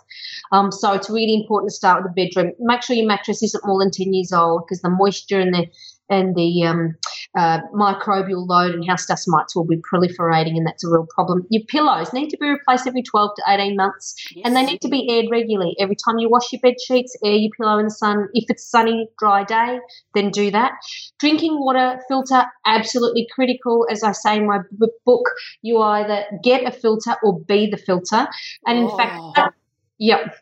Um, 0.51 0.71
so 0.71 0.93
it's 0.93 1.09
really 1.09 1.33
important 1.33 1.71
to 1.71 1.75
start 1.75 2.03
with 2.03 2.13
the 2.13 2.25
bedroom. 2.25 2.53
Make 2.59 2.83
sure 2.83 2.95
your 2.95 3.07
mattress 3.07 3.41
isn't 3.41 3.65
more 3.65 3.79
than 3.79 3.91
10 3.91 4.13
years 4.13 4.31
old 4.31 4.63
because 4.63 4.81
the 4.81 4.89
moisture 4.89 5.39
and 5.39 5.53
the 5.53 5.67
and 6.13 6.35
the 6.35 6.63
um, 6.63 6.95
uh, 7.37 7.59
microbial 7.73 8.47
load 8.47 8.73
and 8.73 8.87
house 8.87 9.05
dust 9.05 9.27
mites 9.27 9.55
will 9.55 9.65
be 9.65 9.77
proliferating, 9.77 10.55
and 10.55 10.65
that's 10.65 10.83
a 10.83 10.89
real 10.89 11.07
problem. 11.13 11.45
Your 11.49 11.63
pillows 11.67 12.13
need 12.13 12.29
to 12.29 12.37
be 12.37 12.47
replaced 12.47 12.87
every 12.87 13.03
12 13.03 13.31
to 13.35 13.43
18 13.47 13.75
months, 13.75 14.15
yes. 14.35 14.43
and 14.45 14.55
they 14.55 14.63
need 14.63 14.81
to 14.81 14.89
be 14.89 15.09
aired 15.09 15.25
regularly. 15.31 15.75
Every 15.79 15.95
time 15.95 16.19
you 16.19 16.29
wash 16.29 16.51
your 16.51 16.61
bed 16.61 16.75
sheets, 16.85 17.15
air 17.23 17.33
your 17.33 17.51
pillow 17.57 17.79
in 17.79 17.85
the 17.85 17.91
sun. 17.91 18.27
If 18.33 18.45
it's 18.49 18.65
sunny, 18.65 19.09
dry 19.19 19.43
day, 19.43 19.79
then 20.13 20.29
do 20.29 20.51
that. 20.51 20.73
Drinking 21.19 21.59
water 21.59 21.99
filter, 22.07 22.45
absolutely 22.65 23.27
critical. 23.33 23.87
As 23.89 24.03
I 24.03 24.11
say 24.11 24.37
in 24.37 24.47
my 24.47 24.59
book, 25.05 25.25
you 25.61 25.79
either 25.81 26.25
get 26.43 26.65
a 26.65 26.71
filter 26.71 27.15
or 27.23 27.39
be 27.41 27.67
the 27.67 27.77
filter. 27.77 28.27
And 28.65 28.77
in 28.77 28.85
oh. 28.85 28.97
fact, 28.97 29.55
Yep. 29.99 30.35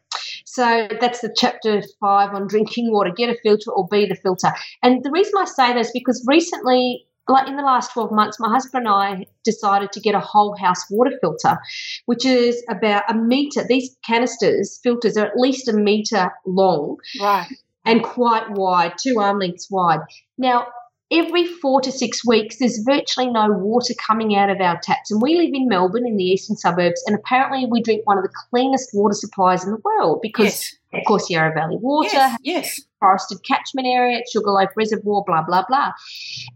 So 0.52 0.86
that's 1.00 1.22
the 1.22 1.34
chapter 1.34 1.82
five 2.02 2.34
on 2.34 2.46
drinking 2.46 2.92
water. 2.92 3.10
Get 3.16 3.30
a 3.30 3.38
filter 3.42 3.72
or 3.72 3.88
be 3.88 4.06
the 4.06 4.16
filter. 4.16 4.52
And 4.84 5.02
the 5.02 5.10
reason 5.10 5.32
I 5.40 5.46
say 5.46 5.74
this 5.74 5.92
because 5.94 6.22
recently, 6.28 7.06
like 7.30 7.48
in 7.48 7.56
the 7.56 7.64
last 7.64 7.94
12 7.94 8.12
months, 8.12 8.38
my 8.38 8.50
husband 8.50 8.86
and 8.86 8.94
I 8.94 9.26
decided 9.46 9.94
to 9.94 10.02
get 10.02 10.14
a 10.14 10.20
whole 10.20 10.58
house 10.58 10.84
water 10.92 11.18
filter, 11.22 11.58
which 12.06 12.26
is 12.26 12.62
about 12.70 13.04
a 13.10 13.14
meter. 13.14 13.64
These 13.66 13.96
canisters, 14.06 14.78
filters, 14.84 15.16
are 15.16 15.28
at 15.28 15.38
least 15.38 15.70
a 15.70 15.74
meter 15.74 16.30
long. 16.46 16.98
Right. 17.22 17.48
And 17.86 18.04
quite 18.04 18.52
wide, 18.52 18.96
two 19.02 19.20
arm 19.20 19.40
lengths 19.40 19.72
wide. 19.72 20.02
Now, 20.38 20.68
every 21.12 21.46
four 21.46 21.82
to 21.82 21.92
six 21.92 22.26
weeks, 22.26 22.58
there's 22.58 22.82
virtually 22.86 23.30
no 23.30 23.50
water 23.52 23.94
coming 24.06 24.36
out 24.36 24.50
of 24.50 24.62
our 24.62 24.80
taps. 24.82 25.12
And 25.12 25.22
we 25.22 25.36
live 25.36 25.52
in 25.54 25.68
Melbourne 25.68 26.08
in 26.08 26.16
the 26.16 26.24
eastern 26.24 26.56
suburbs, 26.56 27.04
and 27.06 27.16
apparently 27.16 27.68
we 27.70 27.82
drink 27.82 28.06
one 28.06 28.18
of 28.18 28.24
the 28.24 28.34
cleanest 28.50 28.92
water 28.94 29.14
supplies 29.14 29.66
in 29.66 29.72
the 29.72 29.82
world 29.84 30.20
because, 30.22 30.46
yes. 30.46 30.76
of 30.94 31.02
course, 31.08 31.30
Yarra 31.30 31.54
Valley 31.54 31.78
Water, 31.80 32.10
yes, 32.14 32.40
yes. 32.44 32.82
forested 33.00 33.40
catchment 33.46 33.88
area, 33.88 34.22
Sugarloaf 34.32 34.70
Reservoir, 34.76 35.24
blah, 35.28 35.44
blah, 35.44 35.66
blah. 35.68 35.92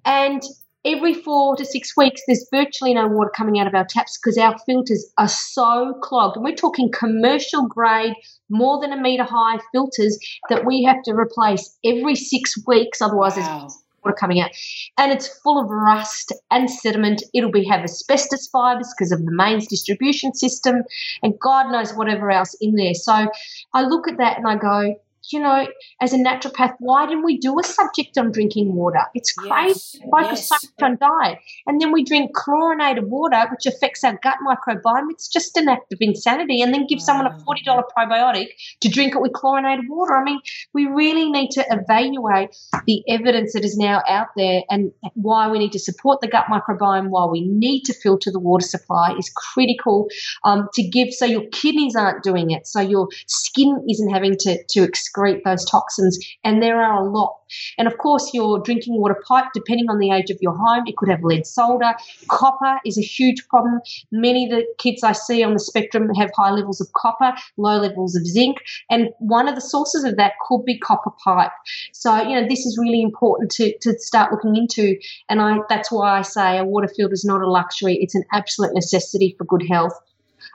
And 0.06 0.42
every 0.86 1.14
four 1.14 1.58
to 1.58 1.66
six 1.66 1.98
weeks, 1.98 2.22
there's 2.26 2.48
virtually 2.54 2.94
no 2.94 3.08
water 3.08 3.32
coming 3.36 3.60
out 3.60 3.68
of 3.68 3.76
our 3.76 3.86
taps 3.86 4.18
because 4.18 4.38
our 4.38 4.56
filters 4.66 5.06
are 5.18 5.28
so 5.28 5.96
clogged. 6.02 6.38
And 6.38 6.46
we're 6.46 6.56
talking 6.56 6.92
commercial 6.98 7.68
grade, 7.68 8.14
more 8.50 8.80
than 8.80 8.94
a 8.94 9.02
metre 9.02 9.26
high 9.26 9.60
filters 9.74 10.18
that 10.50 10.66
we 10.66 10.84
have 10.84 11.04
to 11.04 11.12
replace 11.12 11.78
every 11.84 12.16
six 12.16 12.56
weeks. 12.66 13.02
Otherwise, 13.02 13.36
wow 13.36 13.68
water 14.06 14.16
coming 14.18 14.40
out, 14.40 14.52
and 14.98 15.12
it's 15.12 15.28
full 15.40 15.60
of 15.60 15.70
rust 15.70 16.32
and 16.52 16.70
sediment. 16.70 17.24
It'll 17.34 17.52
be 17.52 17.66
have 17.66 17.82
asbestos 17.82 18.48
fibres 18.48 18.94
because 18.98 19.12
of 19.12 19.26
the 19.26 19.32
mains 19.32 19.68
distribution 19.68 20.34
system, 20.34 20.84
and 21.24 21.34
God 21.40 21.72
knows 21.72 21.94
whatever 21.94 22.32
else 22.32 22.56
in 22.62 22.76
there. 22.76 22.94
So 22.94 23.28
I 23.74 23.82
look 23.82 24.08
at 24.08 24.18
that 24.18 24.38
and 24.38 24.48
I 24.48 24.56
go, 24.56 24.96
you 25.32 25.40
know, 25.40 25.68
as 26.02 26.14
a 26.14 26.18
naturopath, 26.18 26.76
why 26.80 27.06
didn't 27.06 27.24
we 27.26 27.38
do 27.38 27.60
a 27.60 27.64
subject 27.64 28.18
on 28.18 28.32
drinking 28.32 28.74
water? 28.76 29.02
It's 29.14 29.34
crazy. 29.34 30.00
Yes, 30.00 30.10
Focus 30.12 30.50
so 30.50 30.56
yes. 30.56 30.68
much 30.80 30.84
on 30.84 30.98
diet. 31.00 31.40
And 31.68 31.82
then 31.82 31.92
we 31.92 32.04
drink 32.04 32.32
chlorinated 32.36 33.06
water, 33.10 33.46
which 33.52 33.66
affects 33.66 34.04
our 34.04 34.20
gut 34.22 34.38
microbiome. 34.46 35.08
It's 35.10 35.28
just 35.28 35.58
an 35.58 35.68
act 35.70 35.92
of 35.92 35.98
insanity. 36.02 36.62
And 36.62 36.74
then 36.74 36.86
give 36.88 37.02
someone 37.02 37.26
a 37.26 37.32
Mm. 37.36 37.44
$40 37.44 37.84
probiotic 37.98 38.48
to 38.82 38.90
drink 38.90 39.16
it 39.16 39.22
with 39.22 39.34
chlorinated 39.34 39.86
water. 39.90 40.16
I 40.16 40.24
mean, 40.24 40.40
we 40.74 40.86
really 40.86 41.30
need 41.32 41.50
to 41.52 41.66
evaluate 41.70 42.56
the 42.86 43.04
evidence 43.10 43.54
that 43.54 43.66
is 43.66 43.78
now 43.78 44.02
out 44.08 44.28
there 44.38 44.62
and 44.70 44.92
why 45.16 45.50
we 45.50 45.60
need 45.60 45.72
to 45.74 45.80
support 45.80 46.22
the 46.22 46.28
gut 46.28 46.46
microbiome, 46.46 47.10
why 47.10 47.26
we 47.26 47.42
need 47.48 47.82
to 47.84 47.94
filter 47.94 48.32
the 48.32 48.40
water 48.40 48.66
supply 48.66 49.16
is 49.18 49.30
critical 49.36 50.08
um, 50.44 50.68
to 50.74 50.84
give 50.84 51.14
so 51.14 51.26
your 51.26 51.46
kidneys 51.52 51.96
aren't 51.96 52.24
doing 52.24 52.52
it, 52.52 52.68
so 52.68 52.80
your 52.80 53.08
skin 53.28 53.86
isn't 53.90 54.10
having 54.10 54.36
to, 54.38 54.64
to 54.70 54.80
excrete 54.88 55.15
those 55.44 55.66
toxins. 55.66 56.20
And 56.44 56.62
there 56.62 56.82
are 56.82 57.02
a 57.02 57.10
lot. 57.10 57.36
And 57.78 57.88
of 57.88 57.98
course, 57.98 58.32
your 58.34 58.60
drinking 58.60 59.00
water 59.00 59.22
pipe, 59.28 59.46
depending 59.54 59.90
on 59.90 60.00
the 60.00 60.12
age 60.12 60.30
of 60.30 60.38
your 60.42 60.56
home, 60.56 60.84
it 60.88 60.98
could 60.98 61.10
have 61.10 61.24
lead 61.24 61.46
solder. 61.46 61.94
Copper 62.28 62.80
is 62.86 62.98
a 62.98 63.02
huge 63.02 63.48
problem. 63.48 63.80
Many 64.12 64.46
of 64.46 64.52
the 64.52 64.66
kids 64.78 65.04
I 65.04 65.12
see 65.12 65.44
on 65.44 65.54
the 65.54 65.60
spectrum 65.60 66.10
have 66.16 66.32
high 66.36 66.52
levels 66.52 66.82
of 66.82 66.92
copper, 66.94 67.34
low 67.58 67.78
levels 67.78 68.16
of 68.16 68.26
zinc. 68.26 68.58
And 68.90 69.10
one 69.20 69.48
of 69.48 69.56
the 69.56 69.62
sources 69.62 70.04
of 70.04 70.18
that 70.18 70.34
could 70.48 70.66
be 70.66 70.78
copper 70.80 71.12
pipe. 71.24 71.52
So, 71.94 72.16
you 72.22 72.40
know, 72.40 72.48
this 72.48 72.66
is 72.66 72.78
really 72.78 73.02
important 73.02 73.52
to, 73.52 73.78
to 73.80 73.98
start 74.00 74.32
looking 74.32 74.56
into. 74.56 74.98
And 75.30 75.42
I 75.42 75.60
that's 75.70 75.92
why 75.92 76.20
I 76.20 76.22
say 76.22 76.58
a 76.58 76.66
water 76.66 76.88
filter 76.88 77.14
is 77.14 77.26
not 77.26 77.42
a 77.42 77.50
luxury, 77.50 77.98
it's 78.02 78.16
an 78.16 78.24
absolute 78.34 78.74
necessity 78.74 79.36
for 79.38 79.46
good 79.46 79.66
health. 79.70 79.94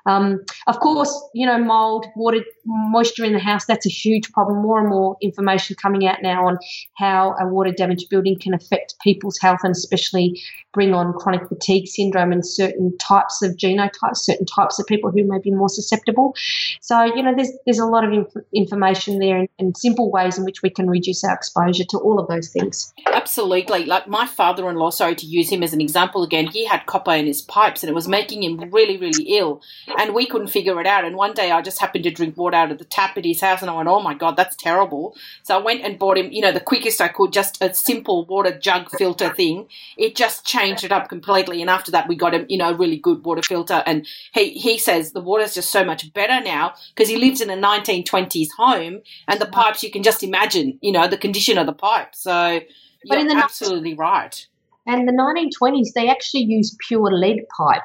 Um, 0.07 0.45
of 0.67 0.81
course, 0.81 1.13
you 1.35 1.47
know, 1.47 1.59
mold, 1.59 2.07
water, 2.17 2.41
moisture 2.71 3.25
in 3.25 3.33
the 3.33 3.39
house, 3.39 3.65
that's 3.67 3.87
a 3.87 3.91
huge 3.91 4.31
problem. 4.33 4.63
More 4.63 4.79
and 4.81 4.89
more 4.89 5.17
information 5.21 5.77
coming 5.81 6.07
out 6.07 6.23
now 6.23 6.47
on 6.47 6.59
how 6.97 7.35
a 7.41 7.47
water 7.47 7.73
damaged 7.73 8.09
building 8.11 8.39
can 8.39 8.55
affect 8.55 8.95
people's 9.03 9.39
health 9.39 9.61
and 9.65 9.73
especially 9.73 10.41
bring 10.73 10.95
on 10.95 11.13
chronic 11.15 11.49
fatigue 11.49 11.89
syndrome 11.89 12.31
and 12.31 12.47
certain 12.47 12.97
types 12.99 13.43
of 13.43 13.57
genotypes, 13.57 14.19
certain 14.19 14.47
types 14.47 14.79
of 14.79 14.87
people 14.87 15.11
who 15.11 15.25
may 15.25 15.39
be 15.39 15.51
more 15.51 15.69
susceptible. 15.69 16.35
So, 16.81 17.03
you 17.03 17.23
know, 17.23 17.35
there's, 17.35 17.51
there's 17.67 17.81
a 17.81 17.87
lot 17.87 18.05
of 18.05 18.13
inf- 18.13 18.45
information 18.55 19.19
there 19.19 19.39
and, 19.39 19.49
and 19.59 19.77
simple 19.77 20.11
ways 20.13 20.39
in 20.39 20.45
which 20.45 20.63
we 20.63 20.71
can 20.71 20.89
reduce 20.89 21.25
our 21.25 21.35
exposure 21.35 21.85
to 21.91 21.99
all 21.99 22.21
of 22.21 22.29
those 22.29 22.51
things. 22.51 22.93
Absolutely. 23.07 23.85
Like 23.85 24.07
my 24.07 24.27
father 24.27 24.71
in 24.71 24.77
law, 24.77 24.91
sorry 24.91 25.17
to 25.17 25.27
use 25.27 25.51
him 25.51 25.65
as 25.65 25.73
an 25.73 25.81
example 25.81 26.23
again, 26.23 26.47
he 26.47 26.65
had 26.65 26.87
copper 26.87 27.13
in 27.13 27.27
his 27.27 27.43
pipes 27.43 27.83
and 27.83 27.91
it 27.91 27.95
was 27.95 28.07
making 28.07 28.45
him 28.45 28.71
really, 28.71 28.97
really 28.97 29.25
ill. 29.39 29.61
And 29.99 30.15
we 30.15 30.27
couldn't 30.27 30.49
figure 30.49 30.81
it 30.81 30.87
out. 30.87 31.05
And 31.05 31.17
one 31.17 31.35
day 31.35 31.51
I 31.51 31.63
just 31.63 31.81
happened 31.81 32.05
to 32.05 32.11
drink 32.13 32.37
water 32.37 32.57
out 32.61 32.71
of 32.71 32.79
the 32.79 32.85
tap 32.85 33.17
at 33.17 33.25
his 33.25 33.41
house 33.41 33.63
and 33.63 33.71
I 33.71 33.75
went, 33.75 33.89
oh 33.89 34.01
my 34.01 34.15
God, 34.15 34.37
that's 34.37 34.55
terrible. 34.57 35.17
So 35.43 35.59
I 35.59 35.63
went 35.63 35.83
and 35.83 35.99
bought 35.99 36.19
him, 36.19 36.31
you 36.31 36.43
know, 36.43 36.53
the 36.53 36.61
quickest 36.61 37.01
I 37.01 37.09
could, 37.09 37.33
just 37.33 37.61
a 37.63 37.75
simple 37.75 38.27
water 38.27 38.57
jug 38.57 38.91
filter 38.91 39.33
thing. 39.35 39.69
It 39.97 40.15
just 40.15 40.45
changed 40.45 40.85
it 40.85 40.93
up 40.93 41.09
completely. 41.09 41.61
And 41.61 41.71
after 41.71 41.91
that, 41.93 42.09
we 42.09 42.17
got 42.17 42.35
him, 42.35 42.47
you 42.49 42.59
know, 42.59 42.71
a 42.71 42.77
really 42.77 42.99
good 42.99 43.25
water 43.25 43.43
filter. 43.43 43.83
And 43.87 44.07
he, 44.33 44.51
he 44.51 44.79
says 44.79 45.13
the 45.13 45.21
water's 45.21 45.55
just 45.55 45.73
so 45.73 45.85
much 45.85 46.13
better 46.13 46.41
now 46.45 46.75
because 46.95 47.09
he 47.09 47.17
lives 47.17 47.41
in 47.41 47.51
a 47.51 47.57
1920s 47.57 48.49
home 48.57 49.01
and 49.27 49.41
the 49.41 49.47
pipes, 49.47 49.83
you 49.83 49.91
can 49.91 50.03
just 50.03 50.23
imagine, 50.23 50.79
you 50.81 50.93
know, 50.93 51.09
the 51.09 51.19
condition 51.19 51.59
of 51.59 51.67
the 51.67 51.73
pipe. 51.73 52.15
So 52.15 52.61
But 53.09 53.15
you're 53.15 53.21
in 53.21 53.29
the 53.29 53.37
absolutely 53.37 53.95
right. 53.95 54.47
And 54.87 55.07
the 55.07 55.13
1920s, 55.13 55.93
they 55.95 56.09
actually 56.09 56.45
used 56.45 56.77
pure 56.89 57.13
lead 57.13 57.43
pipe. 57.57 57.83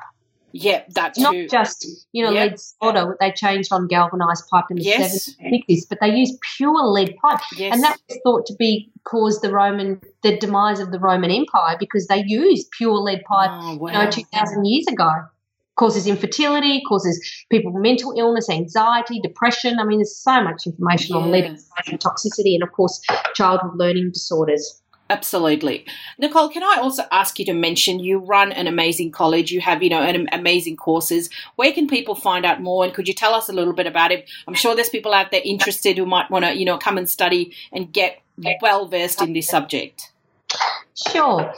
Yeah, 0.58 0.84
that's 0.88 1.20
not 1.20 1.36
just 1.52 1.86
you 2.14 2.24
know 2.24 2.32
Yep. 2.32 2.52
lead 2.52 2.60
solder. 2.60 3.08
what 3.08 3.20
They 3.20 3.32
changed 3.34 3.74
on 3.74 3.88
galvanized 3.88 4.46
pipe 4.50 4.64
in 4.70 4.78
the 4.78 4.84
seventies 4.86 5.38
sixties, 5.52 5.86
but 5.86 5.98
they 6.00 6.16
used 6.16 6.40
pure 6.56 6.82
lead 6.88 7.14
pipe, 7.18 7.42
yes. 7.58 7.74
and 7.74 7.84
that 7.84 8.00
was 8.08 8.20
thought 8.24 8.46
to 8.46 8.56
be 8.58 8.90
caused 9.04 9.42
the 9.42 9.52
Roman 9.52 10.00
the 10.24 10.38
demise 10.38 10.80
of 10.80 10.92
the 10.92 11.00
Roman 11.00 11.30
Empire 11.30 11.76
because 11.78 12.08
they 12.08 12.24
used 12.26 12.72
pure 12.72 12.96
lead 12.96 13.22
pipe 13.26 13.50
oh, 13.52 13.74
you 13.86 13.94
know 13.94 14.10
two 14.10 14.24
thousand 14.34 14.64
years 14.66 14.88
ago. 14.88 15.12
Causes 15.78 16.08
infertility, 16.08 16.82
causes 16.88 17.20
people 17.52 17.74
mental 17.74 18.14
illness, 18.18 18.50
anxiety, 18.50 19.20
depression. 19.20 19.78
I 19.78 19.84
mean, 19.84 19.98
there's 19.98 20.16
so 20.16 20.42
much 20.42 20.66
information 20.66 21.18
on 21.18 21.32
lead 21.32 21.44
exposure 21.44 21.98
toxicity, 21.98 22.54
and 22.54 22.64
of 22.64 22.72
course, 22.72 23.02
childhood 23.34 23.74
learning 23.76 24.12
disorders. 24.14 24.82
Absolutely. 25.08 25.86
Nicole, 26.18 26.50
can 26.50 26.64
I 26.64 26.80
also 26.82 27.04
ask 27.12 27.38
you 27.38 27.46
to 27.46 27.54
mention 27.54 28.00
you 28.00 28.18
run 28.18 28.52
an 28.52 28.66
amazing 28.66 29.12
college, 29.12 29.52
you 29.52 29.62
have, 29.62 29.84
you 29.84 29.90
know, 29.90 30.02
an 30.02 30.28
amazing 30.32 30.78
courses. 30.78 31.30
Where 31.58 31.72
can 31.72 31.88
people 31.88 32.16
find 32.16 32.44
out 32.44 32.60
more 32.60 32.84
and 32.84 32.92
could 32.92 33.08
you 33.08 33.14
tell 33.14 33.36
us 33.36 33.48
a 33.48 33.54
little 33.54 33.74
bit 33.74 33.86
about 33.86 34.12
it? 34.12 34.28
I'm 34.48 34.56
sure 34.56 34.74
there's 34.76 34.90
people 34.90 35.14
out 35.14 35.30
there 35.30 35.42
interested 35.46 35.98
who 35.98 36.08
might 36.08 36.32
want 36.32 36.46
to, 36.46 36.58
you 36.58 36.66
know, 36.66 36.80
come 36.80 36.98
and 36.98 37.08
study 37.08 37.54
and 37.72 37.94
get 37.94 38.24
well 38.62 38.88
versed 38.88 39.22
in 39.22 39.34
this 39.34 39.48
subject. 39.48 40.12
Sure. 41.12 41.54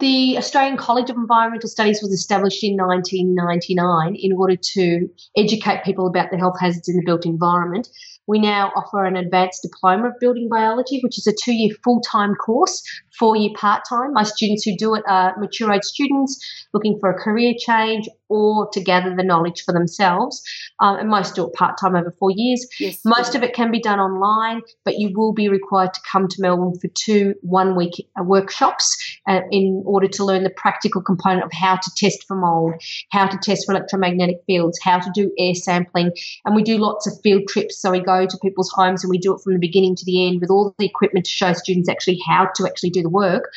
The 0.00 0.38
Australian 0.38 0.76
College 0.76 1.10
of 1.10 1.16
Environmental 1.16 1.68
Studies 1.68 2.00
was 2.00 2.12
established 2.12 2.62
in 2.62 2.76
1999 2.76 4.14
in 4.14 4.32
order 4.32 4.54
to 4.54 5.08
educate 5.36 5.82
people 5.82 6.06
about 6.06 6.30
the 6.30 6.36
health 6.36 6.54
hazards 6.60 6.88
in 6.88 6.96
the 6.96 7.02
built 7.04 7.26
environment. 7.26 7.88
We 8.28 8.38
now 8.38 8.70
offer 8.76 9.04
an 9.06 9.16
advanced 9.16 9.62
diploma 9.62 10.08
of 10.08 10.20
building 10.20 10.48
biology, 10.48 11.00
which 11.02 11.18
is 11.18 11.26
a 11.26 11.32
two 11.32 11.52
year 11.52 11.74
full 11.82 12.00
time 12.00 12.36
course, 12.36 12.80
four 13.18 13.34
year 13.34 13.50
part 13.56 13.82
time. 13.88 14.12
My 14.12 14.22
students 14.22 14.62
who 14.64 14.76
do 14.76 14.94
it 14.94 15.02
are 15.08 15.36
mature 15.36 15.72
age 15.72 15.82
students 15.82 16.38
looking 16.72 16.98
for 17.00 17.10
a 17.10 17.18
career 17.18 17.54
change 17.58 18.08
or 18.28 18.68
to 18.72 18.80
gather 18.80 19.14
the 19.14 19.22
knowledge 19.22 19.62
for 19.64 19.72
themselves. 19.72 20.42
Um, 20.80 20.96
and 20.96 21.08
most 21.08 21.34
do 21.34 21.46
it 21.46 21.54
part 21.54 21.78
time 21.80 21.96
over 21.96 22.14
four 22.18 22.30
years. 22.30 22.66
Yes. 22.78 23.00
Most 23.04 23.34
of 23.34 23.42
it 23.42 23.54
can 23.54 23.70
be 23.70 23.80
done 23.80 23.98
online, 23.98 24.62
but 24.84 24.98
you 24.98 25.12
will 25.14 25.32
be 25.32 25.48
required 25.48 25.94
to 25.94 26.00
come 26.10 26.28
to 26.28 26.42
Melbourne 26.42 26.78
for 26.80 26.88
two 26.88 27.34
one 27.42 27.76
week 27.76 28.06
uh, 28.18 28.22
workshops 28.22 28.96
uh, 29.26 29.40
in 29.50 29.82
order 29.86 30.08
to 30.08 30.24
learn 30.24 30.44
the 30.44 30.50
practical 30.50 31.02
component 31.02 31.44
of 31.44 31.52
how 31.52 31.76
to 31.76 31.90
test 31.96 32.24
for 32.26 32.36
mold, 32.36 32.74
how 33.10 33.26
to 33.26 33.38
test 33.38 33.66
for 33.66 33.72
electromagnetic 33.72 34.38
fields, 34.46 34.78
how 34.82 34.98
to 34.98 35.10
do 35.14 35.32
air 35.38 35.54
sampling. 35.54 36.12
And 36.44 36.54
we 36.54 36.62
do 36.62 36.78
lots 36.78 37.06
of 37.06 37.14
field 37.22 37.42
trips. 37.48 37.80
So 37.80 37.90
we 37.90 38.00
go 38.00 38.26
to 38.26 38.38
people's 38.42 38.70
homes 38.74 39.02
and 39.02 39.10
we 39.10 39.18
do 39.18 39.34
it 39.34 39.40
from 39.42 39.54
the 39.54 39.58
beginning 39.58 39.96
to 39.96 40.04
the 40.04 40.26
end 40.26 40.40
with 40.40 40.50
all 40.50 40.74
the 40.78 40.86
equipment 40.86 41.26
to 41.26 41.30
show 41.30 41.52
students 41.52 41.88
actually 41.88 42.20
how 42.26 42.48
to 42.56 42.66
actually 42.66 42.90
do 42.90 43.02
the 43.02 43.08
work. 43.08 43.50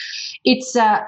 It's 0.43 0.75
uh, 0.75 1.01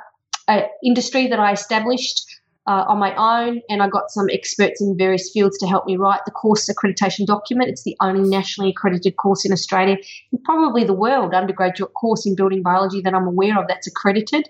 an 0.48 0.64
industry 0.84 1.28
that 1.28 1.40
I 1.40 1.52
established 1.52 2.26
uh, 2.66 2.86
on 2.88 2.98
my 2.98 3.14
own, 3.16 3.62
and 3.70 3.84
I 3.84 3.90
got 3.90 4.10
some 4.10 4.28
experts 4.32 4.82
in 4.82 4.98
various 4.98 5.30
fields 5.32 5.58
to 5.60 5.68
help 5.68 5.86
me 5.86 5.98
write 5.98 6.22
the 6.26 6.32
course 6.32 6.70
accreditation 6.70 7.26
document. 7.26 7.70
It's 7.70 7.84
the 7.84 7.98
only 8.02 8.28
nationally 8.30 8.72
accredited 8.72 9.18
course 9.18 9.46
in 9.46 9.52
Australia, 9.52 9.98
and 10.32 10.44
probably 10.44 10.84
the 10.84 10.94
world 10.94 11.34
undergraduate 11.34 11.94
course 11.94 12.26
in 12.26 12.36
building 12.36 12.64
biology 12.64 13.02
that 13.02 13.14
I'm 13.14 13.28
aware 13.28 13.60
of 13.60 13.68
that's 13.68 13.88
accredited. 13.88 14.50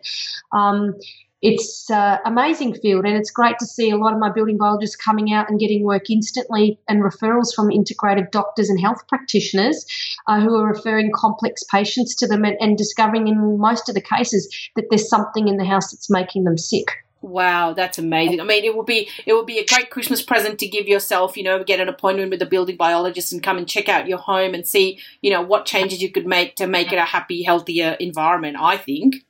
Um, 0.52 0.96
it's 1.42 1.90
uh, 1.92 2.20
amazing 2.24 2.76
field, 2.76 3.04
and 3.04 3.18
it's 3.18 3.30
great 3.30 3.60
to 3.60 3.66
see 3.66 3.90
a 3.90 3.98
lot 3.98 4.14
of 4.14 4.20
my 4.20 4.32
building 4.32 4.58
biologists 4.58 4.96
coming 4.96 5.34
out 5.34 5.50
and 5.50 5.60
getting 5.60 5.84
work 5.84 6.10
instantly, 6.10 6.80
and 6.88 7.04
referrals 7.04 7.54
from 7.54 7.70
integrated 7.70 8.32
doctors 8.32 8.70
and 8.70 8.80
health 8.80 9.06
practitioners 9.10 9.86
uh, 10.28 10.40
who 10.40 10.56
are 10.56 10.68
referring 10.68 11.12
complex 11.14 11.64
patients 11.64 12.16
to 12.16 12.28
them 12.28 12.46
and, 12.46 12.56
and 12.62 12.78
discovering 12.78 13.28
in 13.28 13.60
most 13.60 13.90
of 13.90 13.96
the 13.96 14.02
cases 14.02 14.48
that 14.78 14.86
there's 14.90 15.10
something 15.10 15.50
in 15.50 15.58
the 15.58 15.66
house 15.66 15.92
that's 15.92 16.10
making 16.10 16.46
them 16.46 16.58
sick. 16.58 17.04
Wow, 17.24 17.72
that's 17.72 17.98
amazing. 17.98 18.42
I 18.42 18.44
mean, 18.44 18.66
it 18.66 18.76
would 18.76 18.86
be 18.86 19.10
it 19.26 19.32
would 19.32 19.46
be 19.46 19.58
a 19.58 19.66
great 19.66 19.90
Christmas 19.90 20.22
present 20.22 20.60
to 20.60 20.68
give 20.68 20.90
yourself, 20.90 21.38
you 21.38 21.44
know, 21.44 21.64
get 21.64 21.80
an 21.80 21.88
appointment 21.88 22.32
with 22.32 22.42
a 22.42 22.46
building 22.46 22.76
biologist 22.76 23.32
and 23.32 23.42
come 23.42 23.58
and 23.58 23.66
check 23.66 23.88
out 23.88 24.10
your 24.10 24.18
home 24.18 24.54
and 24.54 24.68
see, 24.68 25.00
you 25.22 25.32
know, 25.32 25.42
what 25.42 25.66
changes 25.66 26.02
you 26.02 26.12
could 26.12 26.28
make 26.28 26.58
to 26.58 26.68
make 26.68 26.92
it 26.92 26.98
a 26.98 27.06
happy, 27.06 27.42
healthier 27.42 27.96
environment, 28.02 28.58
I 28.60 28.76
think. 28.76 29.24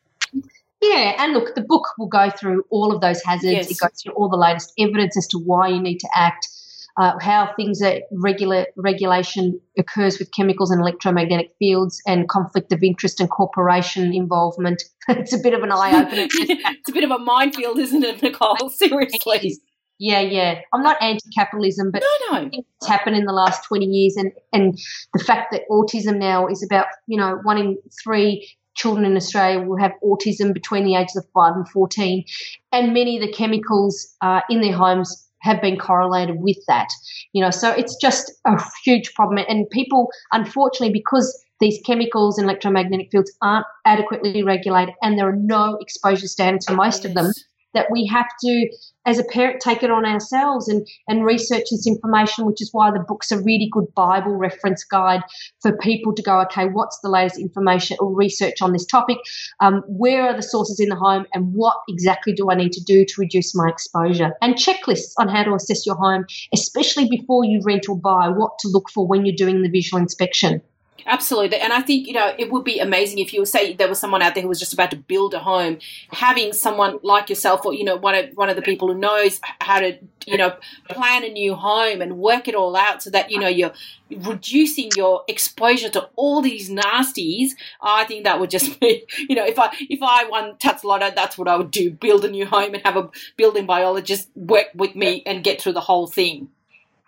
Yeah, 0.81 1.13
and 1.19 1.33
look, 1.33 1.53
the 1.53 1.61
book 1.61 1.87
will 1.99 2.07
go 2.07 2.31
through 2.31 2.65
all 2.71 2.91
of 2.93 2.99
those 2.99 3.21
hazards. 3.23 3.53
Yes. 3.53 3.71
It 3.71 3.79
goes 3.79 4.01
through 4.01 4.13
all 4.13 4.27
the 4.27 4.37
latest 4.37 4.73
evidence 4.79 5.15
as 5.15 5.27
to 5.27 5.37
why 5.37 5.67
you 5.67 5.79
need 5.79 5.99
to 5.99 6.09
act, 6.15 6.49
uh, 6.97 7.13
how 7.21 7.51
things 7.55 7.81
are 7.81 7.99
regular 8.11 8.67
regulation 8.75 9.59
occurs 9.77 10.19
with 10.19 10.31
chemicals 10.31 10.69
and 10.71 10.79
electromagnetic 10.81 11.51
fields, 11.59 12.01
and 12.05 12.29
conflict 12.29 12.71
of 12.71 12.83
interest 12.83 13.19
and 13.19 13.29
corporation 13.29 14.13
involvement. 14.13 14.83
it's 15.09 15.33
a 15.33 15.39
bit 15.39 15.53
of 15.53 15.63
an 15.63 15.71
eye 15.73 15.91
opener. 16.01 16.27
it's 16.29 16.89
a 16.89 16.93
bit 16.93 17.03
of 17.03 17.11
a 17.11 17.19
minefield, 17.19 17.79
isn't 17.79 18.03
it, 18.03 18.21
Nicole? 18.21 18.69
Seriously. 18.75 19.57
yeah, 19.97 20.19
yeah. 20.19 20.59
I'm 20.73 20.83
not 20.83 21.01
anti-capitalism, 21.01 21.91
but 21.91 22.03
No, 22.31 22.39
no. 22.41 22.49
it's 22.51 22.87
happened 22.87 23.15
in 23.15 23.25
the 23.25 23.33
last 23.33 23.63
20 23.67 23.85
years 23.85 24.15
and, 24.15 24.31
and 24.51 24.77
the 25.13 25.23
fact 25.23 25.51
that 25.51 25.63
autism 25.71 26.17
now 26.17 26.47
is 26.47 26.63
about, 26.63 26.87
you 27.07 27.17
know, 27.17 27.39
one 27.43 27.57
in 27.57 27.77
three 28.03 28.47
children 28.75 29.05
in 29.05 29.15
Australia 29.15 29.59
will 29.61 29.77
have 29.77 29.91
autism 30.03 30.53
between 30.53 30.83
the 30.83 30.95
ages 30.95 31.15
of 31.15 31.25
5 31.33 31.55
and 31.55 31.69
14 31.69 32.23
and 32.71 32.93
many 32.93 33.17
of 33.17 33.21
the 33.21 33.31
chemicals 33.31 34.15
uh, 34.21 34.41
in 34.49 34.61
their 34.61 34.73
homes 34.73 35.29
have 35.43 35.61
been 35.61 35.77
correlated 35.77 36.37
with 36.39 36.57
that 36.67 36.89
you 37.33 37.41
know 37.41 37.51
so 37.51 37.69
it's 37.71 37.95
just 37.95 38.31
a 38.45 38.61
huge 38.83 39.13
problem 39.13 39.43
and 39.47 39.69
people 39.69 40.09
unfortunately 40.31 40.91
because 40.91 41.43
these 41.59 41.79
chemicals 41.85 42.37
and 42.37 42.45
electromagnetic 42.45 43.09
fields 43.11 43.31
aren't 43.41 43.65
adequately 43.85 44.43
regulated 44.43 44.93
and 45.01 45.17
there 45.17 45.29
are 45.29 45.35
no 45.35 45.77
exposure 45.79 46.27
standards 46.27 46.65
for 46.65 46.73
most 46.73 47.05
of 47.05 47.13
them. 47.13 47.31
That 47.73 47.91
we 47.91 48.05
have 48.07 48.27
to 48.43 48.69
as 49.05 49.19
a 49.19 49.23
parent 49.23 49.61
take 49.61 49.83
it 49.83 49.91
on 49.91 50.05
ourselves 50.05 50.69
and, 50.69 50.87
and 51.07 51.25
research 51.25 51.65
this 51.71 51.85
information, 51.85 52.45
which 52.45 52.61
is 52.61 52.69
why 52.71 52.89
the 52.91 53.03
book's 53.05 53.31
a 53.31 53.37
really 53.37 53.69
good 53.71 53.93
Bible 53.95 54.33
reference 54.33 54.83
guide 54.83 55.21
for 55.61 55.75
people 55.77 56.13
to 56.13 56.21
go, 56.21 56.41
okay, 56.41 56.65
what's 56.65 56.99
the 57.01 57.09
latest 57.09 57.39
information 57.39 57.97
or 57.99 58.13
research 58.13 58.61
on 58.61 58.71
this 58.71 58.85
topic? 58.85 59.17
Um, 59.59 59.83
where 59.87 60.23
are 60.27 60.35
the 60.35 60.43
sources 60.43 60.79
in 60.79 60.89
the 60.89 60.95
home 60.95 61.25
and 61.33 61.53
what 61.53 61.77
exactly 61.89 62.33
do 62.33 62.49
I 62.49 62.55
need 62.55 62.71
to 62.73 62.83
do 62.83 63.05
to 63.05 63.13
reduce 63.17 63.53
my 63.55 63.67
exposure? 63.67 64.33
And 64.41 64.55
checklists 64.55 65.13
on 65.17 65.27
how 65.27 65.43
to 65.43 65.53
assess 65.53 65.85
your 65.85 65.95
home, 65.95 66.25
especially 66.53 67.09
before 67.09 67.43
you 67.43 67.59
rent 67.63 67.89
or 67.89 67.99
buy, 67.99 68.29
what 68.29 68.57
to 68.59 68.69
look 68.69 68.89
for 68.89 69.05
when 69.05 69.25
you're 69.25 69.35
doing 69.35 69.61
the 69.61 69.69
visual 69.69 70.01
inspection. 70.01 70.61
Absolutely. 71.05 71.57
And 71.57 71.73
I 71.73 71.81
think, 71.81 72.07
you 72.07 72.13
know, 72.13 72.33
it 72.37 72.51
would 72.51 72.63
be 72.63 72.79
amazing 72.79 73.19
if 73.19 73.33
you 73.33 73.41
were, 73.41 73.45
say 73.45 73.73
there 73.73 73.89
was 73.89 73.99
someone 73.99 74.21
out 74.21 74.35
there 74.35 74.41
who 74.41 74.49
was 74.49 74.59
just 74.59 74.73
about 74.73 74.91
to 74.91 74.97
build 74.97 75.33
a 75.33 75.39
home, 75.39 75.79
having 76.11 76.53
someone 76.53 76.99
like 77.03 77.29
yourself 77.29 77.65
or, 77.65 77.73
you 77.73 77.83
know, 77.83 77.95
one 77.95 78.15
of, 78.15 78.29
one 78.35 78.49
of 78.49 78.55
the 78.55 78.61
people 78.61 78.87
who 78.87 78.97
knows 78.97 79.41
how 79.59 79.79
to, 79.79 79.97
you 80.25 80.37
know, 80.37 80.55
plan 80.89 81.23
a 81.23 81.29
new 81.29 81.55
home 81.55 82.01
and 82.01 82.17
work 82.17 82.47
it 82.47 82.55
all 82.55 82.75
out 82.75 83.03
so 83.03 83.09
that, 83.09 83.31
you 83.31 83.39
know, 83.39 83.47
you're 83.47 83.73
reducing 84.09 84.89
your 84.95 85.23
exposure 85.27 85.89
to 85.89 86.09
all 86.15 86.41
these 86.41 86.69
nasties. 86.69 87.51
I 87.81 88.05
think 88.05 88.23
that 88.23 88.39
would 88.39 88.49
just 88.49 88.79
be, 88.79 89.05
you 89.17 89.35
know, 89.35 89.45
if 89.45 89.59
I, 89.59 89.69
if 89.89 89.99
I 90.01 90.25
won 90.29 90.55
Tatslotto, 90.55 91.13
that's 91.13 91.37
what 91.37 91.47
I 91.47 91.57
would 91.57 91.71
do. 91.71 91.91
Build 91.91 92.23
a 92.25 92.29
new 92.29 92.45
home 92.45 92.73
and 92.73 92.83
have 92.85 92.97
a 92.97 93.09
building 93.37 93.65
biologist 93.65 94.29
work 94.35 94.67
with 94.73 94.95
me 94.95 95.23
and 95.25 95.43
get 95.43 95.61
through 95.61 95.73
the 95.73 95.81
whole 95.81 96.07
thing. 96.07 96.49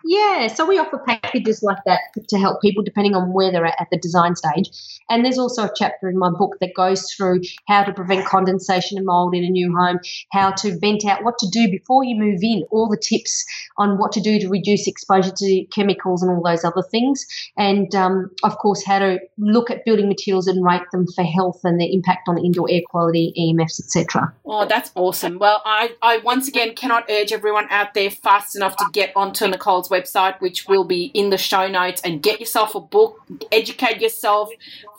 Yeah, 0.06 0.46
so 0.46 0.64
we 0.64 0.78
offer 0.78 0.98
packages 0.98 1.62
like 1.62 1.78
that 1.84 2.00
to 2.28 2.38
help 2.38 2.60
people 2.62 2.84
depending 2.84 3.14
on 3.14 3.32
where 3.32 3.50
they're 3.50 3.66
at 3.66 3.80
at 3.80 3.88
the 3.90 3.98
design 3.98 4.36
stage. 4.36 4.70
And 5.10 5.24
there's 5.24 5.38
also 5.38 5.64
a 5.64 5.70
chapter 5.74 6.08
in 6.08 6.16
my 6.18 6.30
book 6.30 6.56
that 6.60 6.74
goes 6.74 7.12
through 7.12 7.40
how 7.66 7.82
to 7.82 7.92
prevent 7.92 8.26
condensation 8.26 8.98
and 8.98 9.06
mold 9.06 9.34
in 9.34 9.44
a 9.44 9.50
new 9.50 9.76
home, 9.76 9.98
how 10.32 10.52
to 10.52 10.78
vent 10.78 11.04
out, 11.04 11.24
what 11.24 11.38
to 11.38 11.48
do 11.48 11.68
before 11.70 12.04
you 12.04 12.16
move 12.16 12.40
in, 12.42 12.64
all 12.70 12.88
the 12.88 12.96
tips 12.96 13.44
on 13.78 13.98
what 13.98 14.12
to 14.12 14.20
do 14.20 14.38
to 14.38 14.48
reduce 14.48 14.86
exposure 14.86 15.32
to 15.36 15.64
chemicals 15.72 16.22
and 16.22 16.30
all 16.30 16.42
those 16.42 16.64
other 16.64 16.82
things. 16.82 17.26
And 17.56 17.92
um, 17.94 18.30
of 18.44 18.58
course, 18.58 18.84
how 18.84 19.00
to 19.00 19.18
look 19.38 19.70
at 19.70 19.84
building 19.84 20.08
materials 20.08 20.46
and 20.46 20.64
rate 20.64 20.82
them 20.92 21.06
for 21.14 21.24
health 21.24 21.60
and 21.64 21.80
their 21.80 21.88
impact 21.90 22.28
on 22.28 22.38
indoor 22.38 22.68
air 22.70 22.82
quality, 22.88 23.32
EMFs, 23.38 23.80
etc. 23.80 24.32
Oh, 24.44 24.66
that's 24.66 24.92
awesome. 24.94 25.38
Well, 25.38 25.62
I, 25.64 25.96
I 26.02 26.18
once 26.18 26.48
again 26.48 26.74
cannot 26.74 27.10
urge 27.10 27.32
everyone 27.32 27.66
out 27.70 27.94
there 27.94 28.10
fast 28.10 28.54
enough 28.56 28.76
to 28.76 28.86
get 28.92 29.12
onto 29.16 29.46
Nicole's 29.46 29.88
website, 29.88 29.95
which 30.40 30.66
will 30.68 30.84
be 30.84 31.10
in 31.14 31.30
the 31.30 31.38
show 31.38 31.68
notes, 31.68 32.00
and 32.02 32.22
get 32.22 32.40
yourself 32.40 32.74
a 32.74 32.80
book, 32.80 33.22
educate 33.50 34.00
yourself, 34.00 34.50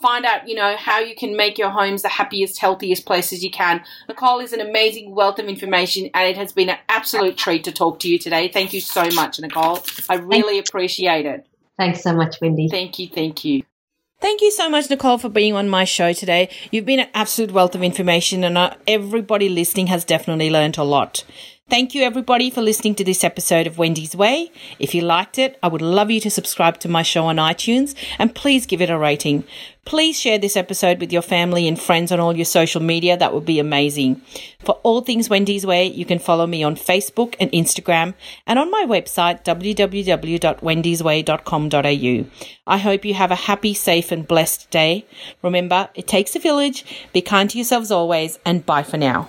find 0.02 0.24
out, 0.24 0.48
you 0.48 0.54
know, 0.54 0.76
how 0.76 0.98
you 0.98 1.14
can 1.14 1.36
make 1.36 1.58
your 1.58 1.70
homes 1.70 2.02
the 2.02 2.08
happiest, 2.08 2.58
healthiest 2.58 3.06
places 3.06 3.44
you 3.44 3.50
can. 3.50 3.82
Nicole 4.08 4.40
is 4.40 4.52
an 4.52 4.60
amazing 4.60 5.14
wealth 5.14 5.38
of 5.38 5.46
information, 5.46 6.10
and 6.14 6.28
it 6.28 6.36
has 6.36 6.52
been 6.52 6.70
an 6.70 6.78
absolute 6.88 7.36
treat 7.36 7.64
to 7.64 7.72
talk 7.72 8.00
to 8.00 8.08
you 8.08 8.18
today. 8.18 8.48
Thank 8.48 8.72
you 8.72 8.80
so 8.80 9.08
much, 9.14 9.38
Nicole. 9.38 9.80
I 10.08 10.16
really 10.16 10.58
appreciate 10.58 11.26
it. 11.26 11.46
Thanks 11.76 12.02
so 12.02 12.12
much, 12.12 12.40
Wendy. 12.40 12.68
Thank 12.68 12.98
you. 12.98 13.08
Thank 13.08 13.44
you. 13.44 13.62
Thank 14.20 14.40
you 14.40 14.50
so 14.50 14.68
much, 14.68 14.90
Nicole, 14.90 15.18
for 15.18 15.28
being 15.28 15.54
on 15.54 15.68
my 15.68 15.84
show 15.84 16.12
today. 16.12 16.48
You've 16.72 16.84
been 16.84 16.98
an 16.98 17.08
absolute 17.14 17.52
wealth 17.52 17.76
of 17.76 17.84
information, 17.84 18.42
and 18.42 18.58
uh, 18.58 18.74
everybody 18.88 19.48
listening 19.48 19.86
has 19.86 20.04
definitely 20.04 20.50
learned 20.50 20.76
a 20.76 20.82
lot. 20.82 21.24
Thank 21.70 21.94
you, 21.94 22.02
everybody, 22.02 22.48
for 22.48 22.62
listening 22.62 22.94
to 22.94 23.04
this 23.04 23.22
episode 23.22 23.66
of 23.66 23.76
Wendy's 23.76 24.16
Way. 24.16 24.50
If 24.78 24.94
you 24.94 25.02
liked 25.02 25.38
it, 25.38 25.58
I 25.62 25.68
would 25.68 25.82
love 25.82 26.10
you 26.10 26.18
to 26.20 26.30
subscribe 26.30 26.78
to 26.78 26.88
my 26.88 27.02
show 27.02 27.26
on 27.26 27.36
iTunes 27.36 27.94
and 28.18 28.34
please 28.34 28.64
give 28.64 28.80
it 28.80 28.88
a 28.88 28.96
rating. 28.96 29.44
Please 29.84 30.18
share 30.18 30.38
this 30.38 30.56
episode 30.56 30.98
with 30.98 31.12
your 31.12 31.20
family 31.20 31.68
and 31.68 31.78
friends 31.78 32.10
on 32.10 32.20
all 32.20 32.34
your 32.34 32.46
social 32.46 32.80
media. 32.80 33.18
That 33.18 33.34
would 33.34 33.44
be 33.44 33.58
amazing. 33.58 34.22
For 34.60 34.76
all 34.82 35.02
things 35.02 35.28
Wendy's 35.28 35.66
Way, 35.66 35.84
you 35.84 36.06
can 36.06 36.18
follow 36.18 36.46
me 36.46 36.62
on 36.62 36.74
Facebook 36.74 37.34
and 37.38 37.52
Instagram 37.52 38.14
and 38.46 38.58
on 38.58 38.70
my 38.70 38.86
website, 38.88 39.44
www.wendysway.com.au. 39.44 42.30
I 42.66 42.78
hope 42.78 43.04
you 43.04 43.12
have 43.12 43.30
a 43.30 43.34
happy, 43.34 43.74
safe, 43.74 44.10
and 44.10 44.26
blessed 44.26 44.70
day. 44.70 45.04
Remember, 45.42 45.90
it 45.94 46.08
takes 46.08 46.34
a 46.34 46.38
village. 46.38 46.86
Be 47.12 47.20
kind 47.20 47.50
to 47.50 47.58
yourselves 47.58 47.90
always, 47.90 48.38
and 48.46 48.64
bye 48.64 48.82
for 48.82 48.96
now. 48.96 49.28